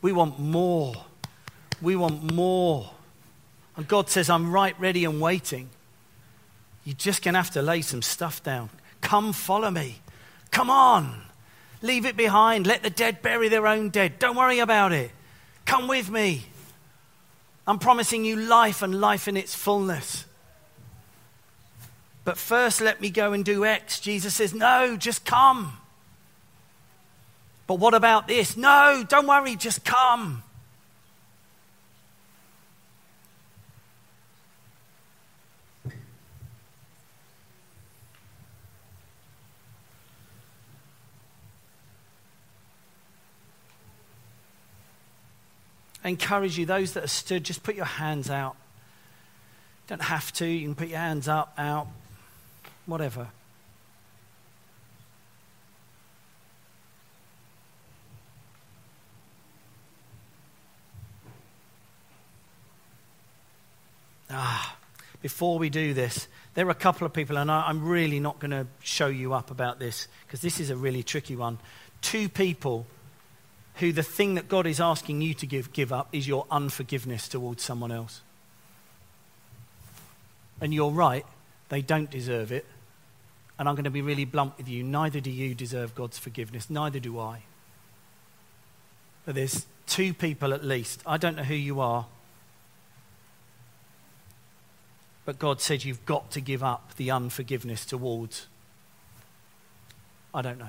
We 0.00 0.12
want 0.12 0.38
more. 0.38 0.94
We 1.82 1.96
want 1.96 2.32
more. 2.32 2.90
And 3.78 3.86
God 3.86 4.10
says, 4.10 4.28
I'm 4.28 4.50
right 4.50 4.78
ready 4.80 5.04
and 5.04 5.20
waiting. 5.20 5.70
You're 6.84 6.96
just 6.96 7.22
going 7.22 7.34
to 7.34 7.38
have 7.38 7.52
to 7.52 7.62
lay 7.62 7.80
some 7.80 8.02
stuff 8.02 8.42
down. 8.42 8.70
Come 9.00 9.32
follow 9.32 9.70
me. 9.70 10.00
Come 10.50 10.68
on. 10.68 11.22
Leave 11.80 12.04
it 12.04 12.16
behind. 12.16 12.66
Let 12.66 12.82
the 12.82 12.90
dead 12.90 13.22
bury 13.22 13.48
their 13.48 13.68
own 13.68 13.90
dead. 13.90 14.18
Don't 14.18 14.36
worry 14.36 14.58
about 14.58 14.90
it. 14.90 15.12
Come 15.64 15.86
with 15.86 16.10
me. 16.10 16.46
I'm 17.68 17.78
promising 17.78 18.24
you 18.24 18.34
life 18.34 18.82
and 18.82 19.00
life 19.00 19.28
in 19.28 19.36
its 19.36 19.54
fullness. 19.54 20.24
But 22.24 22.36
first, 22.36 22.80
let 22.80 23.00
me 23.00 23.10
go 23.10 23.32
and 23.32 23.44
do 23.44 23.64
X. 23.64 24.00
Jesus 24.00 24.34
says, 24.34 24.52
No, 24.52 24.96
just 24.96 25.24
come. 25.24 25.78
But 27.68 27.78
what 27.78 27.94
about 27.94 28.26
this? 28.26 28.56
No, 28.56 29.04
don't 29.08 29.28
worry, 29.28 29.54
just 29.54 29.84
come. 29.84 30.42
Encourage 46.08 46.56
you, 46.56 46.64
those 46.64 46.94
that 46.94 47.04
are 47.04 47.08
stood, 47.08 47.44
just 47.44 47.62
put 47.62 47.74
your 47.74 47.84
hands 47.84 48.30
out. 48.30 48.56
Don't 49.88 50.00
have 50.00 50.32
to, 50.34 50.46
you 50.46 50.66
can 50.66 50.74
put 50.74 50.88
your 50.88 50.98
hands 50.98 51.28
up, 51.28 51.52
out, 51.58 51.86
whatever. 52.86 53.28
Ah, 64.30 64.76
before 65.20 65.58
we 65.58 65.68
do 65.68 65.92
this, 65.92 66.26
there 66.54 66.66
are 66.66 66.70
a 66.70 66.74
couple 66.74 67.06
of 67.06 67.12
people, 67.12 67.36
and 67.36 67.50
I, 67.50 67.68
am 67.68 67.86
really 67.86 68.18
not 68.18 68.38
going 68.38 68.50
to 68.52 68.66
show 68.82 69.08
you 69.08 69.34
up 69.34 69.50
about 69.50 69.78
this 69.78 70.08
because 70.26 70.40
this 70.40 70.58
is 70.58 70.70
a 70.70 70.76
really 70.76 71.02
tricky 71.02 71.36
one. 71.36 71.58
Two 72.00 72.30
people 72.30 72.86
who 73.78 73.92
the 73.92 74.02
thing 74.02 74.34
that 74.34 74.48
God 74.48 74.66
is 74.66 74.80
asking 74.80 75.20
you 75.20 75.34
to 75.34 75.46
give, 75.46 75.72
give 75.72 75.92
up 75.92 76.08
is 76.12 76.26
your 76.26 76.46
unforgiveness 76.50 77.28
towards 77.28 77.62
someone 77.62 77.92
else. 77.92 78.22
And 80.60 80.74
you're 80.74 80.90
right, 80.90 81.24
they 81.68 81.80
don't 81.80 82.10
deserve 82.10 82.50
it. 82.50 82.66
And 83.58 83.68
I'm 83.68 83.74
going 83.74 83.84
to 83.84 83.90
be 83.90 84.02
really 84.02 84.24
blunt 84.24 84.56
with 84.58 84.68
you. 84.68 84.82
Neither 84.82 85.20
do 85.20 85.30
you 85.30 85.54
deserve 85.54 85.94
God's 85.94 86.18
forgiveness, 86.18 86.68
neither 86.68 86.98
do 86.98 87.18
I. 87.18 87.42
But 89.24 89.36
there's 89.36 89.66
two 89.86 90.12
people 90.14 90.52
at 90.54 90.64
least. 90.64 91.02
I 91.06 91.16
don't 91.16 91.36
know 91.36 91.44
who 91.44 91.54
you 91.54 91.80
are. 91.80 92.06
But 95.24 95.38
God 95.38 95.60
said 95.60 95.84
you've 95.84 96.06
got 96.06 96.30
to 96.32 96.40
give 96.40 96.64
up 96.64 96.94
the 96.96 97.10
unforgiveness 97.10 97.84
towards. 97.84 98.46
I 100.34 100.42
don't 100.42 100.58
know. 100.58 100.68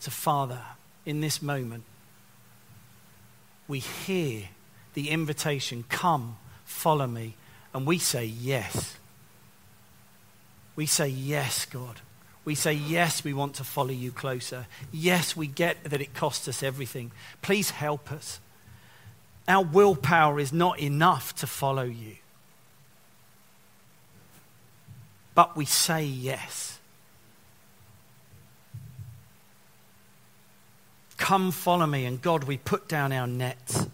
So, 0.00 0.10
Father, 0.10 0.60
in 1.06 1.20
this 1.20 1.40
moment, 1.40 1.84
we 3.68 3.78
hear 3.78 4.48
the 4.94 5.10
invitation 5.10 5.84
come, 5.88 6.36
follow 6.64 7.06
me, 7.06 7.36
and 7.72 7.86
we 7.86 7.98
say 7.98 8.24
yes. 8.24 8.96
We 10.74 10.86
say 10.86 11.06
yes, 11.06 11.66
God. 11.66 12.00
We 12.44 12.54
say, 12.54 12.72
yes, 12.72 13.22
we 13.22 13.34
want 13.34 13.54
to 13.56 13.64
follow 13.64 13.90
you 13.90 14.10
closer. 14.10 14.66
Yes, 14.90 15.36
we 15.36 15.46
get 15.46 15.84
that 15.84 16.00
it 16.00 16.14
costs 16.14 16.48
us 16.48 16.62
everything. 16.62 17.12
Please 17.42 17.70
help 17.70 18.10
us. 18.10 18.40
Our 19.46 19.62
willpower 19.62 20.40
is 20.40 20.52
not 20.52 20.80
enough 20.80 21.34
to 21.36 21.46
follow 21.46 21.84
you. 21.84 22.16
But 25.34 25.56
we 25.56 25.64
say 25.64 26.02
yes. 26.02 26.79
Come 31.20 31.52
follow 31.52 31.86
me. 31.86 32.06
And 32.06 32.20
God, 32.20 32.44
we 32.44 32.56
put 32.56 32.88
down 32.88 33.12
our 33.12 33.26
nets. 33.26 33.86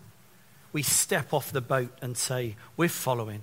We 0.72 0.82
step 0.82 1.34
off 1.34 1.50
the 1.50 1.60
boat 1.60 1.90
and 2.00 2.16
say, 2.16 2.54
We're 2.76 2.88
following. 2.88 3.42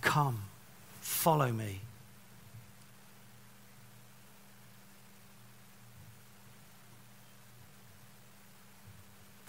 Come, 0.00 0.44
follow 1.02 1.52
me. 1.52 1.80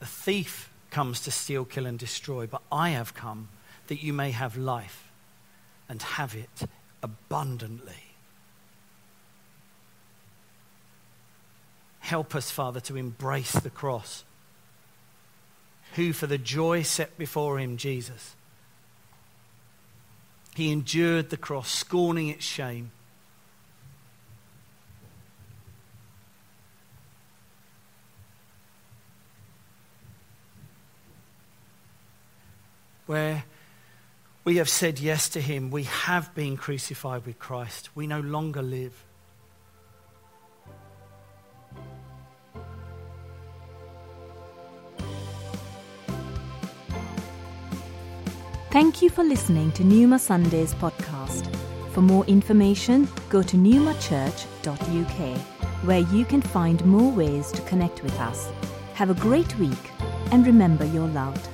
The 0.02 0.08
thief 0.08 0.74
comes 0.90 1.22
to 1.22 1.32
steal, 1.32 1.64
kill, 1.64 1.86
and 1.86 1.98
destroy, 1.98 2.48
but 2.48 2.64
I 2.72 2.90
have 2.90 3.14
come 3.14 3.50
that 3.86 4.02
you 4.02 4.14
may 4.14 4.32
have 4.32 4.58
life 4.58 5.12
and 5.88 6.02
have 6.02 6.36
it 6.36 6.64
abundantly. 7.04 7.94
Help 12.00 12.34
us, 12.34 12.50
Father, 12.50 12.80
to 12.82 12.98
embrace 12.98 13.54
the 13.54 13.70
cross, 13.70 14.24
who, 15.94 16.14
for 16.14 16.26
the 16.26 16.40
joy 16.40 16.82
set 16.82 17.16
before 17.20 17.60
him, 17.60 17.78
Jesus, 17.78 18.36
he 20.56 20.72
endured 20.72 21.30
the 21.30 21.38
cross, 21.38 21.72
scorning 21.72 22.28
its 22.28 22.44
shame 22.44 22.92
where 33.12 33.44
we 34.46 34.56
have 34.56 34.70
said 34.70 34.98
yes 34.98 35.28
to 35.28 35.42
him, 35.42 35.70
we 35.70 35.84
have 35.84 36.34
been 36.34 36.56
crucified 36.56 37.26
with 37.26 37.38
Christ. 37.40 37.90
We 37.94 38.08
no 38.08 38.22
longer 38.22 38.62
live. 38.62 39.04
Thank 48.72 49.02
you 49.02 49.10
for 49.10 49.26
listening 49.26 49.74
to 49.74 49.84
Newma 49.84 50.18
Sundays 50.18 50.74
podcast. 50.76 51.54
For 51.92 52.02
more 52.02 52.24
information, 52.28 53.10
go 53.28 53.44
to 53.44 53.58
newmachurch.uk, 53.58 55.38
where 55.84 56.00
you 56.00 56.24
can 56.24 56.42
find 56.42 56.86
more 56.86 57.12
ways 57.12 57.52
to 57.52 57.62
connect 57.64 58.04
with 58.04 58.18
us. 58.22 58.50
Have 58.94 59.10
a 59.10 59.16
great 59.16 59.54
week 59.60 59.86
and 60.32 60.46
remember 60.48 60.86
you're 60.86 61.10
loved. 61.10 61.50